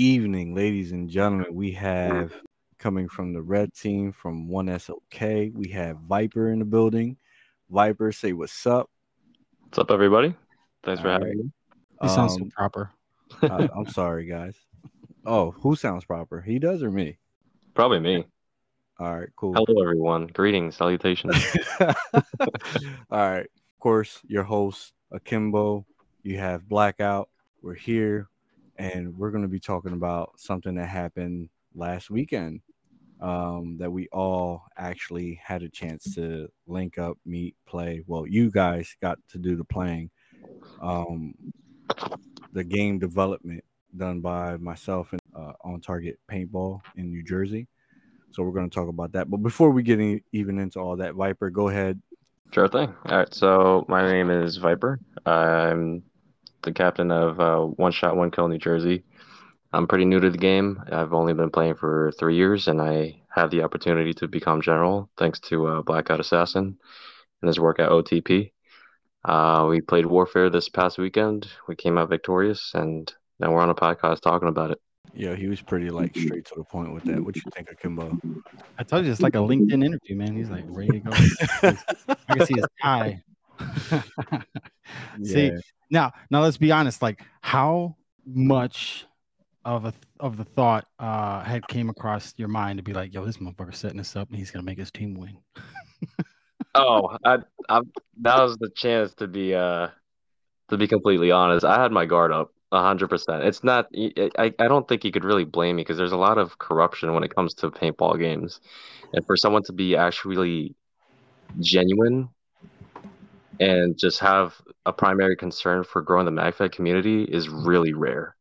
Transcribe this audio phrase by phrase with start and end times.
[0.00, 1.54] evening, ladies and gentlemen.
[1.54, 2.32] We have
[2.78, 7.18] coming from the red team from 1SOK, we have Viper in the building.
[7.68, 8.88] Viper, say what's up.
[9.60, 10.34] What's up, everybody?
[10.82, 11.36] Thanks for having right.
[11.36, 11.52] me.
[12.00, 12.90] He sounds so um, proper.
[13.42, 14.56] uh, I'm sorry, guys.
[15.26, 16.40] Oh, who sounds proper?
[16.40, 17.18] He does or me?
[17.74, 18.24] Probably me.
[18.98, 19.52] All right, cool.
[19.52, 20.28] Hello, everyone.
[20.28, 21.36] Greetings, salutations.
[21.80, 21.92] All
[23.10, 23.44] right.
[23.44, 25.84] Of course, your host, Akimbo.
[26.22, 27.28] You have Blackout.
[27.62, 28.30] We're here,
[28.80, 32.62] and we're going to be talking about something that happened last weekend
[33.20, 38.02] um, that we all actually had a chance to link up, meet, play.
[38.06, 40.10] Well, you guys got to do the playing.
[40.80, 41.34] Um,
[42.54, 43.62] the game development
[43.94, 47.68] done by myself and uh, on target paintball in New Jersey.
[48.30, 49.28] So we're going to talk about that.
[49.28, 52.00] But before we get in, even into all that, Viper, go ahead.
[52.52, 52.94] Sure thing.
[53.04, 53.34] All right.
[53.34, 55.00] So my name is Viper.
[55.26, 56.02] I'm
[56.62, 59.04] the captain of uh, One Shot One Kill New Jersey.
[59.72, 60.82] I'm pretty new to the game.
[60.90, 65.08] I've only been playing for three years, and I had the opportunity to become general
[65.16, 66.76] thanks to uh, Blackout Assassin
[67.40, 68.52] and his work at OTP.
[69.24, 71.48] Uh, we played Warfare this past weekend.
[71.68, 74.78] We came out victorious, and now we're on a podcast talking about it.
[75.14, 77.24] Yeah, he was pretty like straight to the point with that.
[77.24, 78.18] What you think of Kimbo?
[78.78, 80.36] I told you it's like a LinkedIn interview, man.
[80.36, 81.10] He's like ready to go.
[82.28, 83.22] I can see his tie.
[85.22, 85.58] see yeah.
[85.90, 87.02] now, now let's be honest.
[87.02, 89.06] Like, how much
[89.64, 93.24] of a of the thought uh had came across your mind to be like, yo,
[93.24, 95.36] this motherfucker setting us up and he's gonna make his team win?
[96.74, 97.38] oh, I,
[97.68, 97.80] I
[98.22, 99.88] that was the chance to be uh
[100.68, 101.64] to be completely honest.
[101.64, 103.42] I had my guard up hundred percent.
[103.44, 103.88] It's not.
[103.94, 107.12] I I don't think you could really blame me because there's a lot of corruption
[107.12, 108.60] when it comes to paintball games,
[109.12, 110.74] and for someone to be actually
[111.58, 112.28] genuine
[113.60, 114.54] and just have
[114.86, 118.34] a primary concern for growing the MagFed community is really rare.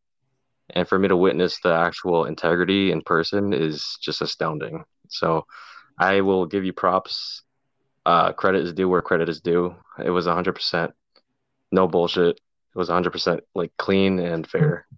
[0.71, 4.85] And for me to witness the actual integrity in person is just astounding.
[5.09, 5.45] So
[5.99, 7.43] I will give you props.
[8.05, 9.75] Uh, credit is due where credit is due.
[10.03, 10.93] It was 100%.
[11.71, 12.37] No bullshit.
[12.37, 14.87] It was 100% like clean and fair.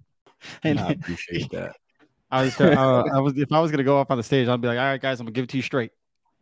[0.64, 1.76] And I appreciate that.
[2.32, 4.60] I was, uh, I was, if I was gonna go up on the stage, I'd
[4.60, 5.92] be like, "All right, guys, I'm gonna give it to you straight.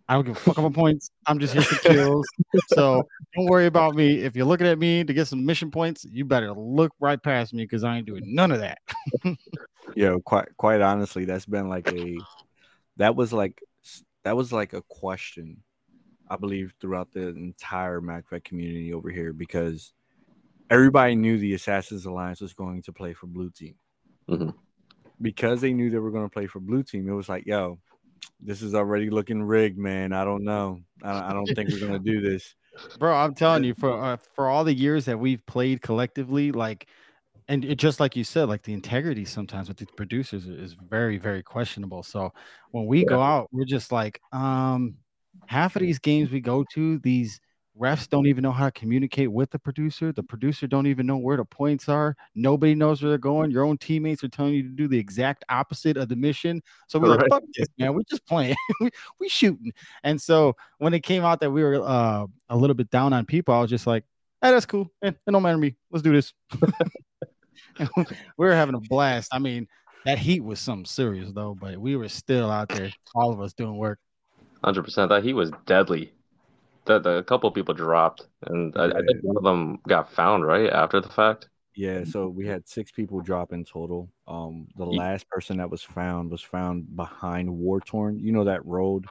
[0.10, 1.12] I don't give a fuck about points.
[1.28, 2.28] I'm just here for kills.
[2.70, 4.22] so don't worry about me.
[4.24, 7.54] If you're looking at me to get some mission points, you better look right past
[7.54, 8.80] me because I ain't doing none of that.
[9.96, 12.18] Yo, quite quite honestly, that's been like a
[12.98, 13.62] that was like
[14.24, 15.62] that was like a question,
[16.28, 19.94] I believe, throughout the entire MagFed community over here because
[20.72, 23.76] everybody knew the Assassins Alliance was going to play for Blue Team.
[24.28, 24.50] Mm-hmm.
[25.22, 27.78] Because they knew they were going to play for Blue Team, it was like, yo,
[28.40, 30.14] this is already looking rigged, man.
[30.14, 30.82] I don't know.
[31.04, 32.56] I, I don't think we're going to do this.
[32.98, 36.88] Bro, I'm telling you, for uh, for all the years that we've played collectively, like,
[37.48, 41.18] and it, just like you said, like the integrity sometimes with the producers is very,
[41.18, 42.04] very questionable.
[42.04, 42.32] So
[42.72, 43.10] when we yeah.
[43.10, 44.96] go out, we're just like, um,
[45.48, 47.42] half of these games we go to, these
[47.80, 51.18] refs don't even know how to communicate with the producer the producer don't even know
[51.18, 54.64] where the points are nobody knows where they're going your own teammates are telling you
[54.64, 56.62] to do the exact opposite of the mission.
[56.88, 57.22] So we're right.
[57.22, 59.72] like fuck this man we're just playing we, we shooting.
[60.04, 63.26] And so when it came out that we were uh, a little bit down on
[63.26, 64.04] people i was just like
[64.42, 66.34] hey that's cool eh, it don't matter to me let's do this.
[68.38, 69.30] We were having a blast.
[69.32, 69.68] I mean
[70.04, 73.54] that heat was something serious though but we were still out there all of us
[73.54, 74.00] doing work.
[74.66, 76.12] 100% that heat was deadly
[76.90, 80.70] that a couple people dropped, and I, I, think one of them got found right
[80.70, 81.50] after the fact.
[81.76, 84.10] Yeah, so we had six people drop in total.
[84.28, 88.20] Um, the last person that was found was found behind Wartorn.
[88.20, 89.06] You know that road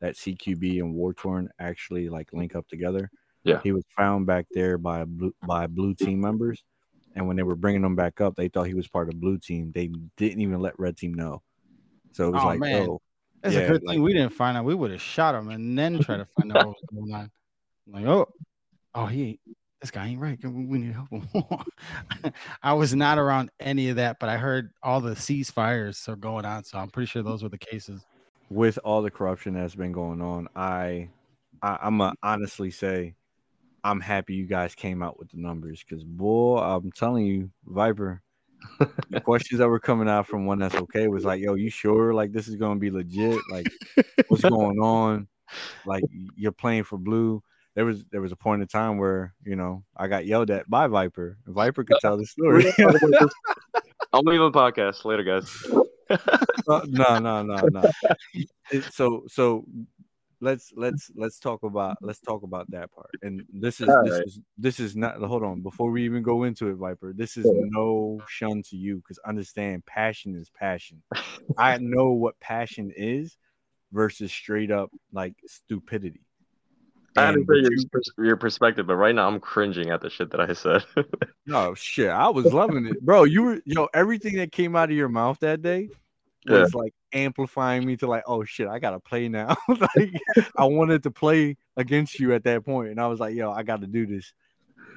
[0.00, 3.10] that CQB and Wartorn actually like link up together.
[3.44, 6.64] Yeah, he was found back there by blue, by blue team members,
[7.14, 9.38] and when they were bringing him back up, they thought he was part of blue
[9.38, 9.72] team.
[9.74, 11.42] They didn't even let red team know.
[12.12, 12.88] So it was oh, like, man.
[12.88, 13.00] oh,
[13.46, 14.64] it's yeah, a good like, thing we didn't find out.
[14.64, 17.30] We would have shot him and then try to find out what was going on.
[17.86, 18.28] I'm like, oh,
[18.94, 19.38] oh, he
[19.80, 20.38] this guy ain't right.
[20.42, 22.32] We need help him.
[22.62, 26.44] I was not around any of that, but I heard all the ceasefires are going
[26.44, 28.04] on, so I'm pretty sure those were the cases.
[28.48, 31.08] With all the corruption that's been going on, I,
[31.62, 33.14] I I'm gonna honestly say,
[33.84, 38.22] I'm happy you guys came out with the numbers because boy, I'm telling you, Viper,
[39.10, 42.48] the questions that were coming out from 1SOK was like, yo, you sure like this
[42.48, 43.40] is gonna be legit?
[43.50, 43.66] Like,
[44.28, 45.28] what's going on?
[45.84, 46.04] Like
[46.36, 47.42] you're playing for blue.
[47.74, 50.68] There was there was a point in time where you know I got yelled at
[50.68, 51.38] by Viper.
[51.46, 52.64] Viper could tell the story.
[54.12, 55.50] I'll leave a podcast later, guys.
[56.68, 57.82] uh, no, no, no, no.
[58.90, 59.64] so so
[60.40, 63.10] let's let's let's talk about let's talk about that part.
[63.22, 64.26] And this is All this right.
[64.26, 67.12] is this is not hold on before we even go into it, Viper.
[67.12, 71.02] This is no shun to you because understand passion is passion.
[71.58, 73.36] I know what passion is
[73.92, 76.20] versus straight up like stupidity.
[77.16, 80.40] I And understand your, your perspective, but right now I'm cringing at the shit that
[80.40, 80.84] I said.
[81.46, 83.24] no oh, shit, I was loving it, bro.
[83.24, 85.88] You were yo everything that came out of your mouth that day
[86.46, 86.60] Yeah.
[86.60, 89.56] was like amplifying me to like, oh shit, I gotta play now.
[89.68, 90.12] like
[90.56, 93.62] I wanted to play against you at that point, and I was like, yo, I
[93.62, 94.32] got to do this.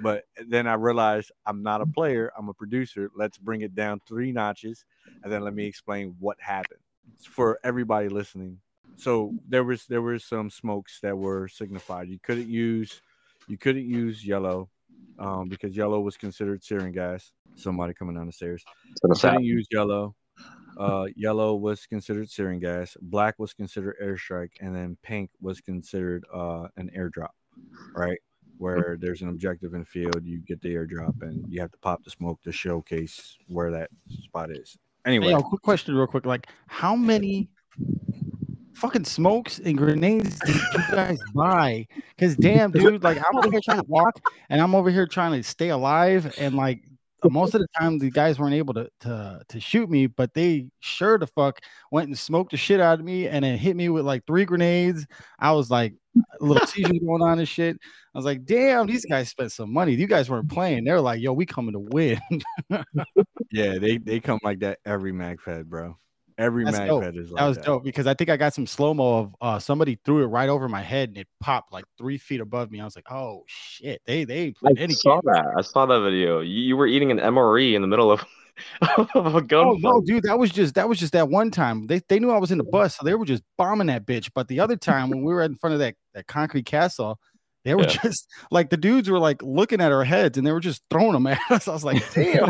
[0.01, 3.10] But then I realized I'm not a player, I'm a producer.
[3.16, 4.86] Let's bring it down three notches,
[5.24, 6.80] and then let me explain what happened
[7.19, 8.60] for everybody listening.
[8.96, 12.10] So there was there were some smokes that were signified.
[12.10, 13.01] You couldn't use
[13.48, 14.69] you couldn't use yellow
[15.18, 17.31] um, because yellow was considered sarin gas.
[17.56, 18.63] Somebody coming down the stairs.
[19.19, 20.16] Couldn't use yellow.
[20.77, 22.95] Uh, yellow was considered sarin gas.
[23.01, 27.30] Black was considered airstrike, and then pink was considered uh, an airdrop.
[27.95, 28.19] Right,
[28.57, 31.77] where there's an objective in the field, you get the airdrop, and you have to
[31.80, 33.89] pop the smoke to showcase where that
[34.21, 34.77] spot is.
[35.06, 36.25] Anyway, Hey, yo, quick question, real quick.
[36.25, 37.50] Like, how many
[38.74, 41.88] fucking smokes and grenades did you guys buy?
[42.15, 44.19] Because damn, dude, like I'm over here trying to walk
[44.50, 46.83] and I'm over here trying to stay alive, and like
[47.24, 50.68] most of the time the guys weren't able to to to shoot me, but they
[50.80, 51.60] sure the fuck
[51.92, 54.45] went and smoked the shit out of me and then hit me with like three
[54.45, 55.06] grenades.
[55.39, 55.94] I was like
[56.39, 57.77] a little seizure going on and shit.
[58.13, 59.94] I was like, damn, these guys spent some money.
[59.94, 60.83] You guys weren't playing.
[60.83, 62.19] They're like, yo, we coming to win.
[63.51, 65.98] yeah, they they come like that every mag fed, bro.
[66.39, 67.03] Every That's mag dope.
[67.03, 69.36] fed is like that was dope because I think I got some slow mo of
[69.41, 72.71] uh, somebody threw it right over my head and it popped like three feet above
[72.71, 72.80] me.
[72.80, 75.36] I was like, oh shit, they they ain't I any saw games.
[75.36, 75.45] that.
[75.57, 76.39] I saw that video.
[76.39, 78.24] You, you were eating an MRE in the middle of,
[79.15, 79.68] of a gun.
[79.68, 81.88] Oh no, dude, that was just that was just that one time.
[81.88, 84.31] They they knew I was in the bus, so they were just bombing that bitch.
[84.33, 87.19] But the other time when we were in front of that that concrete castle,
[87.65, 87.97] they were Yeah.
[88.03, 91.13] just like the dudes were like looking at our heads and they were just throwing
[91.13, 91.67] them at us.
[91.67, 92.50] I was like, damn.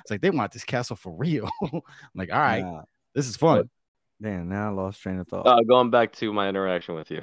[0.00, 1.48] it's like they want this castle for real.
[1.72, 1.80] I'm
[2.14, 2.82] like, all right, Nah,
[3.14, 3.68] this is fun.
[4.20, 5.46] damn, now I lost train of thought.
[5.46, 7.22] Uh, going back to my interaction with you.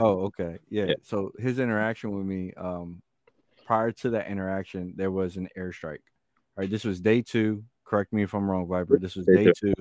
[0.00, 0.58] oh, okay.
[0.68, 0.86] Yeah.
[0.86, 0.94] Yeah.
[1.02, 3.02] So his interaction with me, um,
[3.66, 5.98] prior to that interaction, there was an airstrike.
[6.56, 6.70] All right.
[6.70, 7.64] This was day two.
[7.84, 8.98] Correct me if I'm wrong, Viper.
[8.98, 9.74] This was Day day two.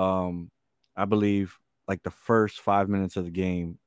[0.00, 0.50] Um,
[0.96, 3.78] I believe like the first five minutes of the game,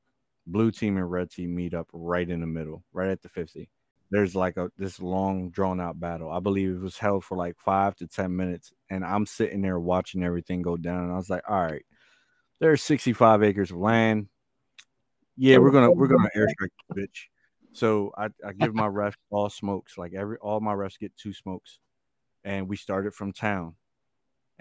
[0.47, 3.69] blue team and red team meet up right in the middle, right at the 50.
[4.09, 6.29] There's like a this long drawn out battle.
[6.29, 9.79] I believe it was held for like five to ten minutes, and I'm sitting there
[9.79, 11.05] watching everything go down.
[11.05, 11.85] And I was like, all right,
[12.59, 14.27] there's 65 acres of land.
[15.37, 17.27] Yeah, we're gonna we're gonna airstrike bitch.
[17.73, 19.97] So I, I give my refs all smokes.
[19.97, 21.79] Like every all my refs get two smokes.
[22.43, 23.75] And we started from town.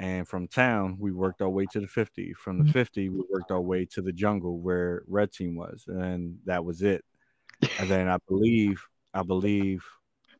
[0.01, 2.33] And from town, we worked our way to the 50.
[2.33, 5.85] From the 50, we worked our way to the jungle where red team was.
[5.87, 7.05] And that was it.
[7.79, 8.83] And then I believe,
[9.13, 9.85] I believe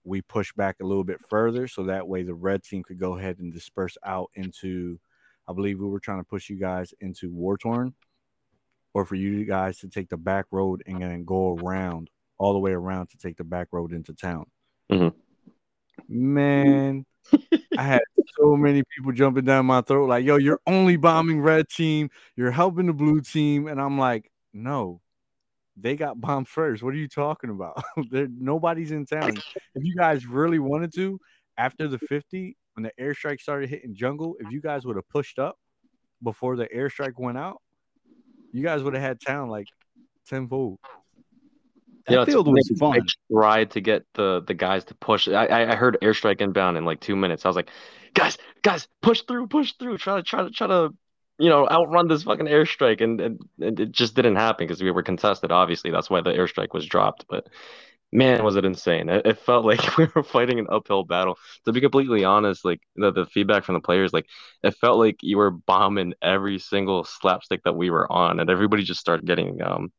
[0.03, 3.19] we pushed back a little bit further so that way the red team could go
[3.19, 4.99] ahead and disperse out into
[5.47, 7.93] I believe we were trying to push you guys into war torn
[8.95, 12.59] or for you guys to take the back road and then go around all the
[12.59, 14.47] way around to take the back road into town.
[14.91, 15.13] Mhm.
[16.09, 17.05] Man,
[17.77, 18.01] I had
[18.39, 22.51] so many people jumping down my throat, like, yo, you're only bombing red team, you're
[22.51, 23.69] helping the blue team.
[23.69, 25.01] And I'm like, no,
[25.77, 26.83] they got bombed first.
[26.83, 27.83] What are you talking about?
[28.11, 29.37] there nobody's in town.
[29.75, 31.19] If you guys really wanted to,
[31.57, 35.39] after the 50, when the airstrike started hitting jungle, if you guys would have pushed
[35.39, 35.59] up
[36.23, 37.61] before the airstrike went out,
[38.53, 39.67] you guys would have had town like
[40.27, 40.79] tenfold.
[42.11, 42.97] That You know, field was fun.
[42.97, 43.01] I
[43.33, 45.29] tried to get the the guys to push.
[45.29, 47.45] I I I heard airstrike inbound in like two minutes.
[47.45, 47.71] I was like,
[48.15, 49.99] guys, guys, push through, push through.
[49.99, 50.91] Try to try to try to
[51.39, 54.91] you know outrun this fucking airstrike, and and, and it just didn't happen because we
[54.91, 55.53] were contested.
[55.53, 57.27] Obviously, that's why the airstrike was dropped.
[57.29, 57.49] But
[58.13, 59.09] man, was it insane!
[59.09, 61.39] It, it felt like we were fighting an uphill battle.
[61.67, 64.27] To be completely honest, like the the feedback from the players, like
[64.63, 68.83] it felt like you were bombing every single slapstick that we were on, and everybody
[68.83, 69.93] just started getting um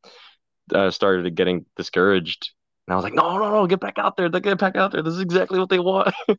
[0.72, 2.50] uh, started getting discouraged.
[2.86, 4.28] And I was like, no, no, no, get back out there.
[4.28, 5.02] They get back out there.
[5.02, 6.12] This is exactly what they want.
[6.28, 6.38] and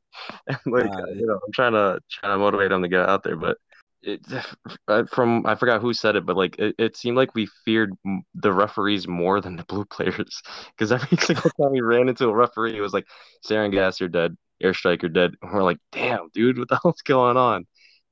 [0.66, 3.38] like, Nah, you know, I'm trying to trying to motivate them to get out there,
[3.38, 3.58] but
[4.04, 4.22] it
[4.88, 7.94] uh, from I forgot who said it, but like it, it seemed like we feared
[8.36, 10.42] the referees more than the blue players
[10.78, 13.08] because every single time we ran into a referee, it was like,
[13.46, 14.36] "Sarin gas, you're dead.
[14.62, 17.66] Airstrike, you're dead." And we're like, "Damn, dude, what the hell's going on?"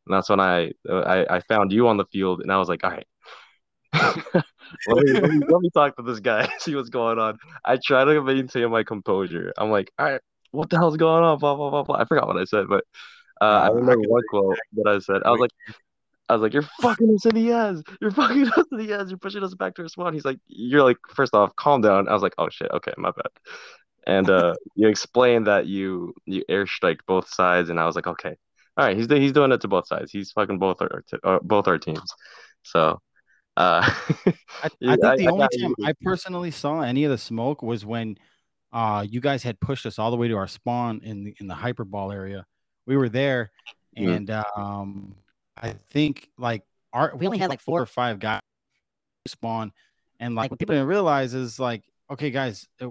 [0.08, 2.84] And that's when I I, I found you on the field, and I was like,
[2.84, 3.06] "All right."
[3.94, 4.16] Let,
[4.88, 7.38] me, let, me, let me talk to this guy, see what's going on.
[7.66, 9.54] I try to maintain my composure.
[9.58, 10.22] I'm like, all right,
[10.52, 11.40] what the hell's going on?
[11.40, 11.98] Blah blah blah blah.
[11.98, 12.84] I forgot what I said, but
[13.42, 15.22] uh, I remember one quote that I said.
[15.26, 15.52] I was like,
[16.32, 17.84] I was like, "You're fucking us in the ass.
[18.00, 19.10] You're fucking us in the ass.
[19.10, 22.08] You're pushing us back to our spawn." He's like, "You're like, first off, calm down."
[22.08, 23.32] I was like, "Oh shit, okay, my bad."
[24.08, 28.36] And uh, you explained that you you airstrike both sides, and I was like, "Okay,
[28.78, 30.12] all right." He's he's doing it to both sides.
[30.12, 32.14] He's fucking both our uh, both our teams.
[32.64, 33.02] So,
[33.58, 33.94] uh, I,
[34.64, 35.86] I think I, the only time you.
[35.86, 38.18] I personally saw any of the smoke was when
[38.74, 41.48] uh you guys had pushed us all the way to our spawn in the in
[41.48, 42.46] the hyperball area.
[42.86, 43.52] We were there,
[43.98, 44.16] mm.
[44.16, 45.16] and um
[45.58, 48.42] I think like our we only had like four or five guys
[49.28, 49.72] spawn,
[50.20, 52.90] and like what people didn't realize is like, okay, guys, it,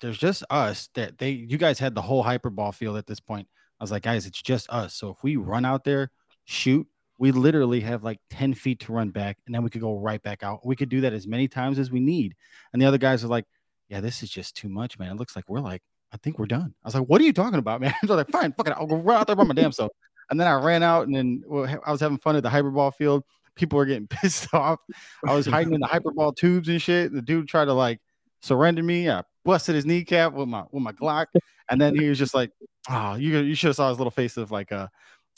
[0.00, 3.48] there's just us that they you guys had the whole hyperball field at this point.
[3.80, 4.94] I was like, guys, it's just us.
[4.94, 6.10] So if we run out there,
[6.44, 6.86] shoot,
[7.18, 10.22] we literally have like 10 feet to run back, and then we could go right
[10.22, 10.66] back out.
[10.66, 12.34] We could do that as many times as we need.
[12.72, 13.46] And the other guys are like,
[13.88, 15.12] yeah, this is just too much, man.
[15.12, 16.74] It looks like we're like, I think we're done.
[16.82, 17.90] I was like, what are you talking about, man?
[17.90, 18.74] I was like, fine, fuck it.
[18.76, 19.92] I'll go out there by my damn self.
[20.30, 21.42] And then I ran out and then
[21.84, 23.24] I was having fun at the hyperball field.
[23.56, 24.80] People were getting pissed off.
[25.26, 27.12] I was hiding in the hyperball tubes and shit.
[27.12, 28.00] The dude tried to like
[28.42, 29.08] surrender me.
[29.10, 31.26] I busted his kneecap with my with my Glock.
[31.70, 32.50] And then he was just like,
[32.88, 34.88] oh, you you should have saw his little face of like uh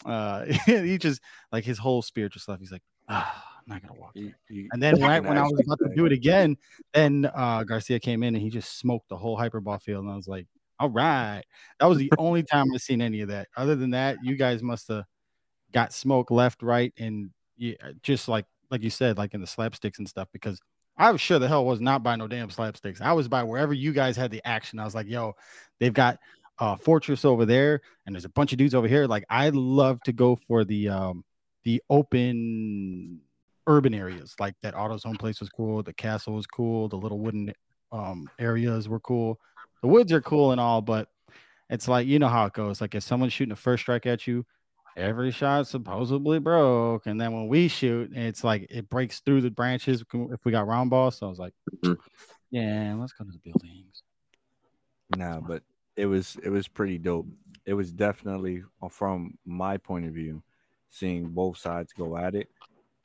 [0.05, 1.21] uh he just
[1.53, 2.61] like his whole spirit just left.
[2.61, 4.12] He's like, ah, I'm not gonna walk.
[4.15, 6.57] You, you, and then right when I was about to do it again,
[6.93, 10.05] then uh Garcia came in and he just smoked the whole hyperball field.
[10.05, 10.47] And I was like,
[10.79, 11.43] all right.
[11.81, 13.49] That was the only time I've seen any of that.
[13.57, 15.05] Other than that, you guys must have
[15.73, 19.99] got smoke left, right, and yeah, just like like you said, like in the slapsticks
[19.99, 20.61] and stuff, because
[20.99, 23.00] I was sure the hell was not by no damn slapsticks.
[23.00, 24.79] I was by wherever you guys had the action.
[24.79, 25.35] I was like, yo,
[25.79, 26.19] they've got
[26.59, 29.07] a fortress over there, and there's a bunch of dudes over here.
[29.07, 31.25] Like I love to go for the um
[31.65, 33.21] the open
[33.67, 37.53] urban areas, like that AutoZone place was cool, the castle was cool, the little wooden
[37.93, 39.39] um areas were cool
[39.83, 41.09] the woods are cool and all, but
[41.71, 42.81] it's like you know how it goes.
[42.81, 44.45] Like if someone's shooting a first strike at you,
[44.97, 49.51] every shot supposedly broke, and then when we shoot, it's like it breaks through the
[49.51, 51.19] branches if we got round balls.
[51.19, 51.53] So I was like,
[51.85, 51.95] mm-hmm.
[52.51, 54.03] yeah, let's go to the buildings.
[55.17, 55.63] Nah, but
[55.97, 57.26] it was it was pretty dope.
[57.65, 60.43] It was definitely uh, from my point of view,
[60.91, 62.49] seeing both sides go at it,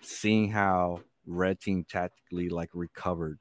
[0.02, 3.40] seeing how red team tactically like recovered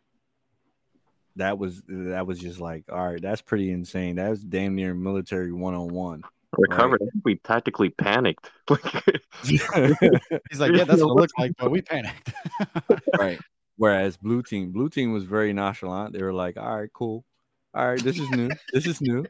[1.36, 4.16] that was that was just like, all right, that's pretty insane.
[4.16, 6.22] That was damn near military one on one.
[6.58, 7.00] Recovered.
[7.00, 7.22] Right?
[7.24, 8.50] We tactically panicked.
[9.44, 12.32] He's like, yeah, that's what it looked like, but we panicked.
[13.18, 13.38] right.
[13.76, 16.12] Whereas blue team, blue team was very nonchalant.
[16.12, 17.24] They were like, all right, cool.
[17.72, 18.50] All right, this is new.
[18.72, 19.24] This is new.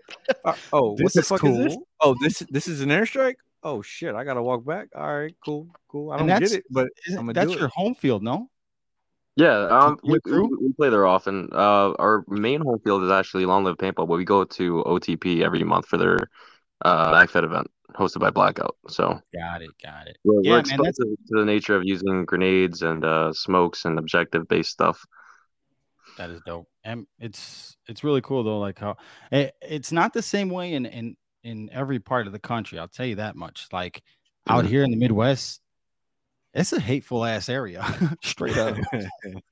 [0.44, 1.61] Uh, oh, this what the fuck cool.
[1.61, 1.76] is this?
[2.00, 3.37] Oh, this this is an airstrike.
[3.62, 4.88] Oh shit, I gotta walk back.
[4.94, 6.11] All right, cool, cool.
[6.11, 6.88] I don't get it, but
[7.35, 7.73] that's your it.
[7.73, 8.49] home field, no?
[9.37, 11.49] Yeah, um, we, we, we play there often.
[11.52, 15.42] Uh, our main home field is actually Long Live Paintball, but we go to OTP
[15.42, 16.18] every month for their
[16.82, 18.76] uh MagFed event hosted by Blackout.
[18.88, 20.16] So got it, got it.
[20.25, 23.85] We're, yeah, we're exposed man, to, to the nature of using grenades and uh, smokes
[23.85, 25.04] and objective based stuff.
[26.21, 28.59] That is dope, and it's it's really cool though.
[28.59, 28.99] Like how
[29.33, 32.79] it, it's not the same way in in in every part of the country.
[32.79, 33.69] I'll tell you that much.
[33.73, 34.03] Like
[34.47, 34.71] out mm-hmm.
[34.71, 35.62] here in the Midwest,
[36.53, 37.83] it's a hateful ass area,
[38.23, 38.77] straight up.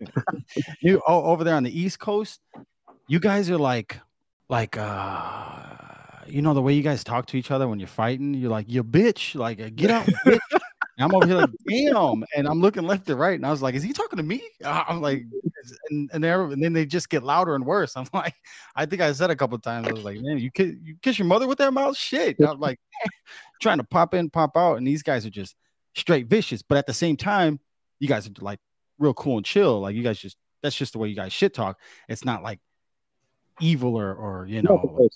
[0.82, 2.38] you oh, over there on the East Coast,
[3.06, 3.98] you guys are like,
[4.50, 5.64] like, uh,
[6.26, 8.34] you know, the way you guys talk to each other when you're fighting.
[8.34, 10.38] You're like, you bitch, like, get out, bitch.
[11.04, 13.74] I'm over here like, damn, and I'm looking left to right, and I was like,
[13.74, 14.42] is he talking to me?
[14.64, 15.24] I'm like,
[15.90, 17.96] and and, and then they just get louder and worse.
[17.96, 18.34] I'm like,
[18.74, 21.18] I think I said a couple times, I was like, man, you kiss, you kiss
[21.18, 22.36] your mother with that mouth, shit.
[22.40, 22.80] I'm like,
[23.62, 25.54] trying to pop in, pop out, and these guys are just
[25.94, 26.62] straight vicious.
[26.62, 27.60] But at the same time,
[28.00, 28.60] you guys are like
[28.98, 29.80] real cool and chill.
[29.80, 31.78] Like you guys just that's just the way you guys shit talk.
[32.08, 32.60] It's not like
[33.60, 35.08] evil or or you know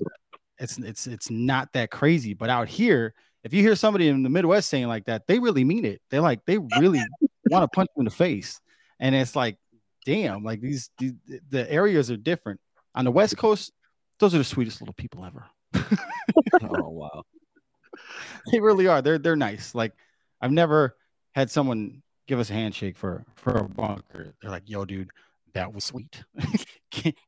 [0.59, 2.35] it's it's it's not that crazy.
[2.35, 5.65] But out here, if you hear somebody in the Midwest saying like that, they really
[5.65, 6.01] mean it.
[6.11, 7.03] They're like they really
[7.51, 8.61] want to punch you in the face.
[9.01, 9.57] And it's like,
[10.05, 11.15] damn, like these, these
[11.49, 12.61] the areas are different.
[12.95, 13.73] On the West Coast,
[14.19, 15.47] those are the sweetest little people ever.
[16.63, 17.23] oh wow.
[18.51, 19.03] They really are.
[19.03, 19.75] They're they're nice.
[19.75, 19.93] Like
[20.41, 20.97] I've never
[21.33, 24.35] had someone give us a handshake for for a bunker.
[24.41, 25.11] They're like, "Yo, dude,
[25.55, 26.25] that was sweet."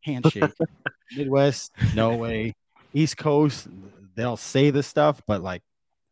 [0.03, 0.51] handshake.
[1.17, 2.55] Midwest, no way.
[2.93, 3.69] East Coast,
[4.17, 5.63] they'll say this stuff, but like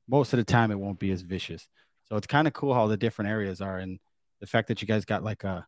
[0.08, 1.68] most of the time, it won't be as vicious.
[2.04, 3.98] So it's kind of cool how the different areas are, and
[4.40, 5.66] the fact that you guys got like a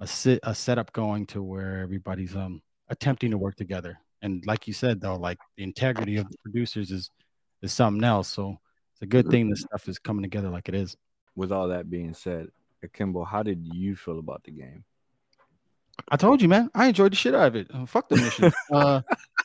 [0.00, 3.98] a sit a setup going to where everybody's um attempting to work together.
[4.22, 7.10] And like you said, though, like the integrity of the producers is
[7.62, 8.28] is something else.
[8.28, 8.58] So
[8.94, 10.96] it's a good thing this stuff is coming together like it is.
[11.34, 12.48] With all that being said,
[12.82, 14.84] Akimbo, how did you feel about the game?
[16.10, 16.70] I told you, man.
[16.74, 17.68] I enjoyed the shit out of it.
[17.72, 18.52] Uh, fuck the mission.
[18.72, 19.02] uh,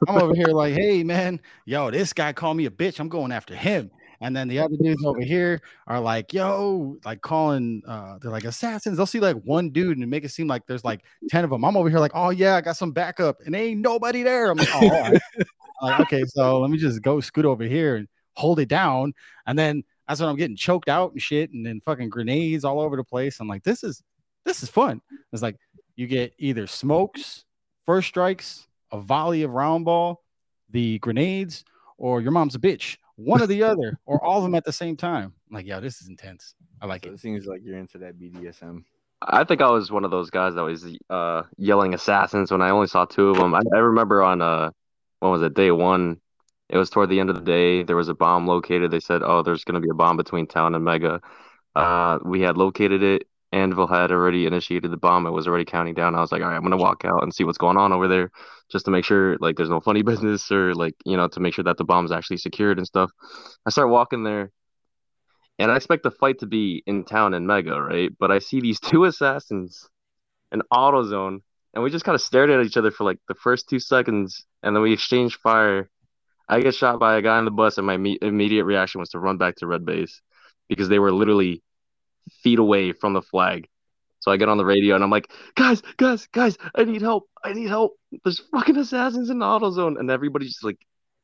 [0.08, 3.00] I'm over here like, hey, man, yo, this guy called me a bitch.
[3.00, 3.92] I'm going after him.
[4.22, 8.46] And then the other dudes over here are like, yo, like calling, uh, they're like
[8.46, 8.96] assassins.
[8.96, 11.66] They'll see like one dude and make it seem like there's like 10 of them.
[11.66, 14.52] I'm over here like, oh yeah, I got some backup and ain't nobody there.
[14.52, 15.22] I'm like, oh, all right.
[15.82, 19.14] like, okay, so let me just go scoot over here and hold it down.
[19.48, 22.80] And then that's when I'm getting choked out and shit, and then fucking grenades all
[22.80, 23.40] over the place.
[23.40, 24.04] I'm like, this is
[24.46, 25.02] this is fun.
[25.32, 25.58] It's like
[25.96, 27.46] you get either smokes,
[27.86, 30.24] first strikes, a volley of round ball,
[30.70, 31.64] the grenades,
[31.98, 32.98] or your mom's a bitch.
[33.24, 35.34] One or the other, or all of them at the same time.
[35.50, 36.56] I'm like, yeah, this is intense.
[36.82, 37.14] I like So it.
[37.16, 38.84] it seems like you're into that BDSM.
[39.22, 42.72] I think I was one of those guys that was uh, yelling assassins when I
[42.72, 43.54] only saw two of them.
[43.54, 44.72] I, I remember on uh,
[45.20, 46.20] when was it day one?
[46.70, 47.84] It was toward the end of the day.
[47.84, 48.92] There was a bomb located.
[48.92, 51.22] They said, "Oh, there's going to be a bomb between town and Mega."
[51.76, 53.28] Uh, we had located it.
[53.52, 55.28] Anvil had already initiated the bomb.
[55.28, 56.16] It was already counting down.
[56.16, 58.08] I was like, "All right, I'm to walk out and see what's going on over
[58.08, 58.32] there,
[58.72, 61.54] just to make sure like there's no funny business or like you know to make
[61.54, 63.12] sure that the bomb's actually secured and stuff."
[63.66, 64.52] I start walking there.
[65.60, 68.10] And I expect the fight to be in town in Mega, right?
[68.20, 69.88] But I see these two assassins
[70.52, 71.42] in AutoZone,
[71.74, 74.46] and we just kind of stared at each other for like the first two seconds,
[74.64, 75.90] and then we exchanged fire.
[76.50, 79.10] I get shot by a guy on the bus, and my me- immediate reaction was
[79.10, 80.22] to run back to Red Base
[80.68, 81.62] because they were literally
[82.44, 83.68] feet away from the flag.
[84.20, 87.28] So I get on the radio and I'm like, guys, guys, guys, I need help.
[87.44, 87.98] I need help.
[88.24, 90.78] There's fucking assassins in the AutoZone, and everybody's just like,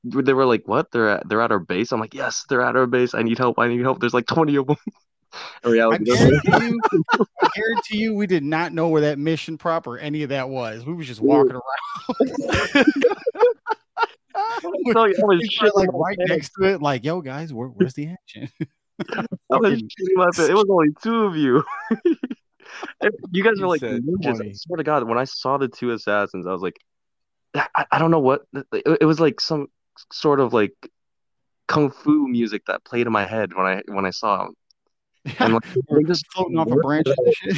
[0.03, 0.91] they were like, what?
[0.91, 1.91] They're at they're at our base.
[1.91, 3.13] I'm like, yes, they're at our base.
[3.13, 3.59] I need help.
[3.59, 3.99] I need help.
[3.99, 4.77] There's like 20 of them.
[4.85, 4.93] In
[5.65, 6.79] oh, I reality, there's- guarantee you,
[7.41, 10.49] I guarantee you, we did not know where that mission prop or any of that
[10.49, 10.85] was.
[10.85, 11.63] We was just walking around.
[14.35, 18.07] I was were, shitting like right next to it, like, yo, guys, where, where's the
[18.07, 18.49] action?
[18.99, 20.39] I was Fucking- my pants.
[20.39, 21.63] It was only two of you.
[23.31, 24.41] You guys were like ninjas.
[24.45, 26.77] I swear to God, when I saw the two assassins, I was like,
[27.55, 28.43] I, I don't know what.
[28.73, 29.67] It, it was like some
[30.11, 30.73] sort of like
[31.67, 34.53] kung fu music that played in my head when I when I saw them.
[35.39, 37.53] And like, they just floating off a branch you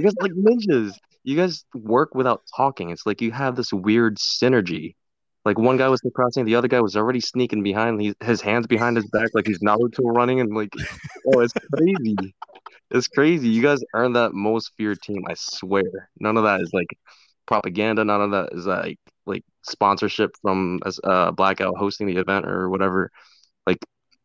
[0.00, 0.92] guys like ninjas.
[1.24, 2.90] You guys work without talking.
[2.90, 4.94] It's like you have this weird synergy.
[5.48, 8.02] Like one guy was crossing, the other guy was already sneaking behind.
[8.02, 10.68] He, his hands behind his back, like he's Naruto running, and like,
[11.26, 12.34] oh, it's crazy.
[12.90, 13.48] It's crazy.
[13.48, 15.24] You guys earned that most feared team.
[15.26, 16.10] I swear.
[16.20, 16.88] None of that is like
[17.46, 18.04] propaganda.
[18.04, 22.68] None of that is like like sponsorship from as uh Blackout hosting the event or
[22.68, 23.10] whatever.
[23.66, 23.78] Like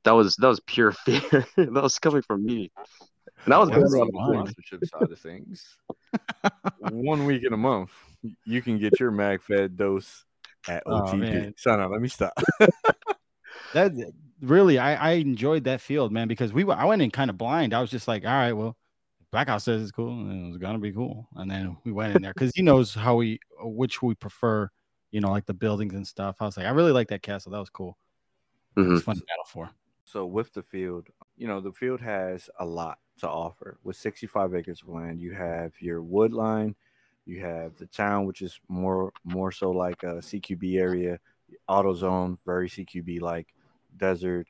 [0.03, 1.47] that was that was pure fear.
[1.55, 2.69] that was coming from me.
[3.45, 5.77] And I was That was going on the sponsorship side of things.
[6.79, 7.91] One week in a month,
[8.43, 10.25] you can get your MagFed dose
[10.67, 11.19] at Oh, OTP.
[11.19, 11.54] man.
[11.58, 12.34] Son, let me stop.
[13.73, 13.91] That
[14.39, 17.38] really, I, I enjoyed that field, man, because we were, I went in kind of
[17.39, 17.73] blind.
[17.73, 18.78] I was just like, all right, well,
[19.32, 22.21] Blackout says it's cool, and it was gonna be cool, and then we went in
[22.21, 24.69] there because he knows how we, which we prefer,
[25.12, 26.36] you know, like the buildings and stuff.
[26.39, 27.52] I was like, I really like that castle.
[27.52, 27.97] That was cool.
[28.78, 28.91] It Mhm.
[28.91, 29.71] was fun to battle for.
[30.06, 33.80] So with the field, you know, the field has a lot to offer.
[33.84, 36.76] With 65 acres of land, you have your wood line,
[37.25, 41.19] you have the town, which is more more so like a CQB area,
[41.67, 43.53] auto zone, very CQB like
[43.97, 44.47] desert.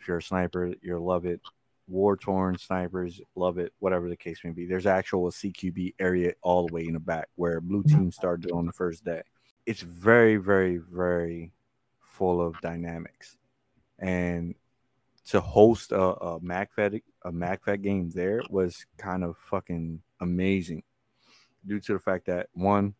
[0.00, 1.40] If you're a sniper, you'll love it.
[1.88, 4.66] War torn snipers love it, whatever the case may be.
[4.66, 8.66] There's actual CQB area all the way in the back where blue team started on
[8.66, 9.22] the first day.
[9.66, 11.52] It's very, very, very
[12.00, 13.36] full of dynamics
[13.98, 14.54] and
[15.24, 20.82] to host a, a MagFed a MagFed game there was kind of fucking amazing
[21.66, 22.94] due to the fact that one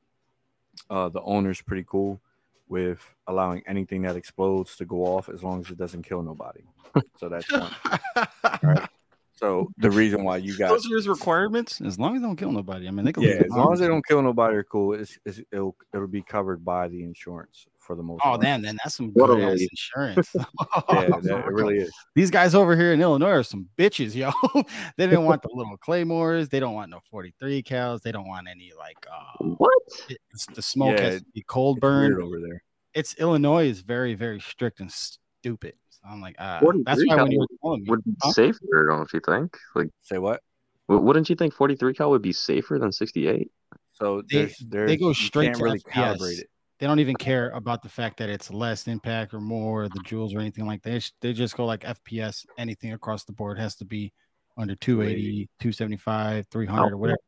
[0.90, 2.20] uh the owner's pretty cool
[2.68, 6.62] with allowing anything that explodes to go off as long as it doesn't kill nobody.
[7.18, 7.70] So that's one.
[8.62, 8.88] Right.
[9.34, 11.80] So the reason why you guys Those are his requirements.
[11.80, 12.86] As long as they don't kill nobody.
[12.86, 14.94] I mean, they can yeah as long as they don't kill nobody are cool.
[14.94, 18.40] It's, it's, it'll it'll be covered by the insurance for the most Oh, part.
[18.40, 20.30] damn, then that's some What good ass insurance.
[20.34, 20.44] yeah
[21.22, 24.30] that, it really is These guys over here in Illinois are some bitches, yo.
[24.96, 26.48] they didn't want the little claymores.
[26.48, 28.00] They don't want no 43 cals.
[28.02, 29.72] They don't want any like uh What?
[30.08, 32.20] it's- the smoke Yeah, has to be cold It's burn.
[32.20, 32.62] over there
[32.94, 35.74] It's Illinois is very, very strict and stupid.
[35.90, 38.32] So I'm like, uh, that's why when you cal were telling me, Would be Huh?
[38.32, 39.56] safer, don't you think?
[39.74, 40.40] Like, say what
[40.88, 43.50] wouldn't you think 43 cal would be safer than 68?
[43.92, 46.16] So They- there's, they there's go you straight can't to really FPS.
[46.18, 46.48] calibrate it.
[46.82, 50.34] They don't even care about the fact that it's less impact or more, the joules
[50.34, 51.08] or anything like that.
[51.20, 54.12] They just go like FPS, anything across the board has to be
[54.58, 57.18] under 280, 275, 300, or whatever.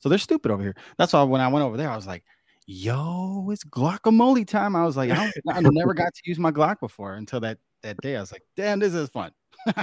[0.00, 0.74] So they're stupid over here.
[0.98, 2.24] That's why when I went over there, I was like,
[2.66, 4.74] yo, it's guacamole time.
[4.74, 7.58] I was like, I, don't- I never got to use my Glock before until that,
[7.84, 8.16] that day.
[8.16, 9.30] I was like, damn, this is fun.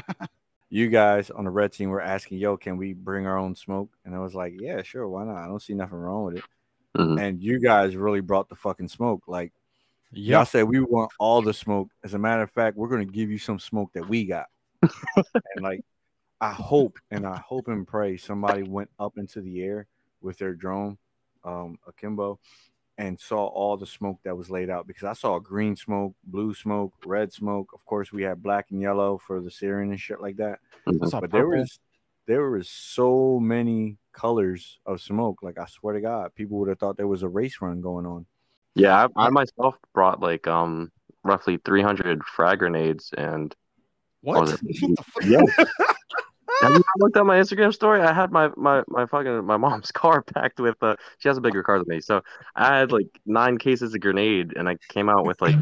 [0.71, 3.89] You guys on the red team were asking, "Yo, can we bring our own smoke?"
[4.05, 5.37] And I was like, "Yeah, sure, why not?
[5.37, 6.43] I don't see nothing wrong with it."
[6.97, 7.19] Mhm.
[7.21, 9.23] And you guys really brought the fucking smoke.
[9.27, 9.53] Like
[10.11, 11.89] Y'all said we want all the smoke.
[12.03, 14.47] As a matter of fact, we're gonna give you some smoke that we got.
[15.15, 15.81] and like,
[16.41, 19.87] I hope and I hope and pray somebody went up into the air
[20.21, 20.97] with their drone,
[21.43, 22.39] um, akimbo,
[22.97, 26.53] and saw all the smoke that was laid out because I saw green smoke, blue
[26.55, 27.69] smoke, red smoke.
[27.73, 30.59] Of course, we had black and yellow for the Syrian and shit like that.
[30.85, 31.79] But there was
[32.29, 35.39] there was so many colors of smoke.
[35.41, 38.05] Like I swear to God, people would have thought there was a race run going
[38.05, 38.27] on.
[38.75, 40.91] Yeah, I, I myself brought like um
[41.23, 43.53] roughly 300 frag grenades and
[44.21, 44.41] What?
[44.41, 44.59] was it?
[45.23, 45.41] yeah.
[46.61, 48.01] Have you looked at my Instagram story?
[48.01, 51.41] I had my my my fucking my mom's car packed with uh she has a
[51.41, 51.99] bigger car than me.
[51.99, 52.21] So
[52.55, 55.55] I had like nine cases of grenade and I came out with like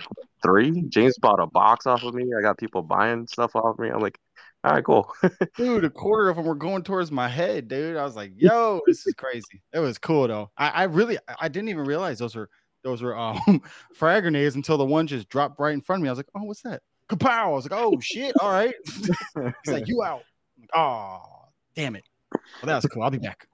[0.43, 0.81] three.
[0.89, 2.25] James bought a box off of me.
[2.37, 3.87] I got people buying stuff off of me.
[3.87, 4.19] I'm like,
[4.67, 5.13] all right, cool.
[5.55, 7.95] dude, a quarter of them were going towards my head, dude.
[7.95, 9.61] I was like, yo, this is crazy.
[9.73, 10.51] It was cool though.
[10.57, 12.49] I, I really I- didn't even realize those were
[12.83, 13.61] those were um
[13.93, 16.09] frag grenades until the one just dropped right in front of me.
[16.09, 16.81] I was like, oh, what's that?
[17.09, 17.29] Kapow!
[17.29, 18.73] I was like, oh shit, all right.
[18.85, 20.23] He's like, you out.
[20.59, 21.21] Like, oh,
[21.73, 22.03] damn it.
[22.33, 23.03] Well, that was cool.
[23.03, 23.47] I'll be back.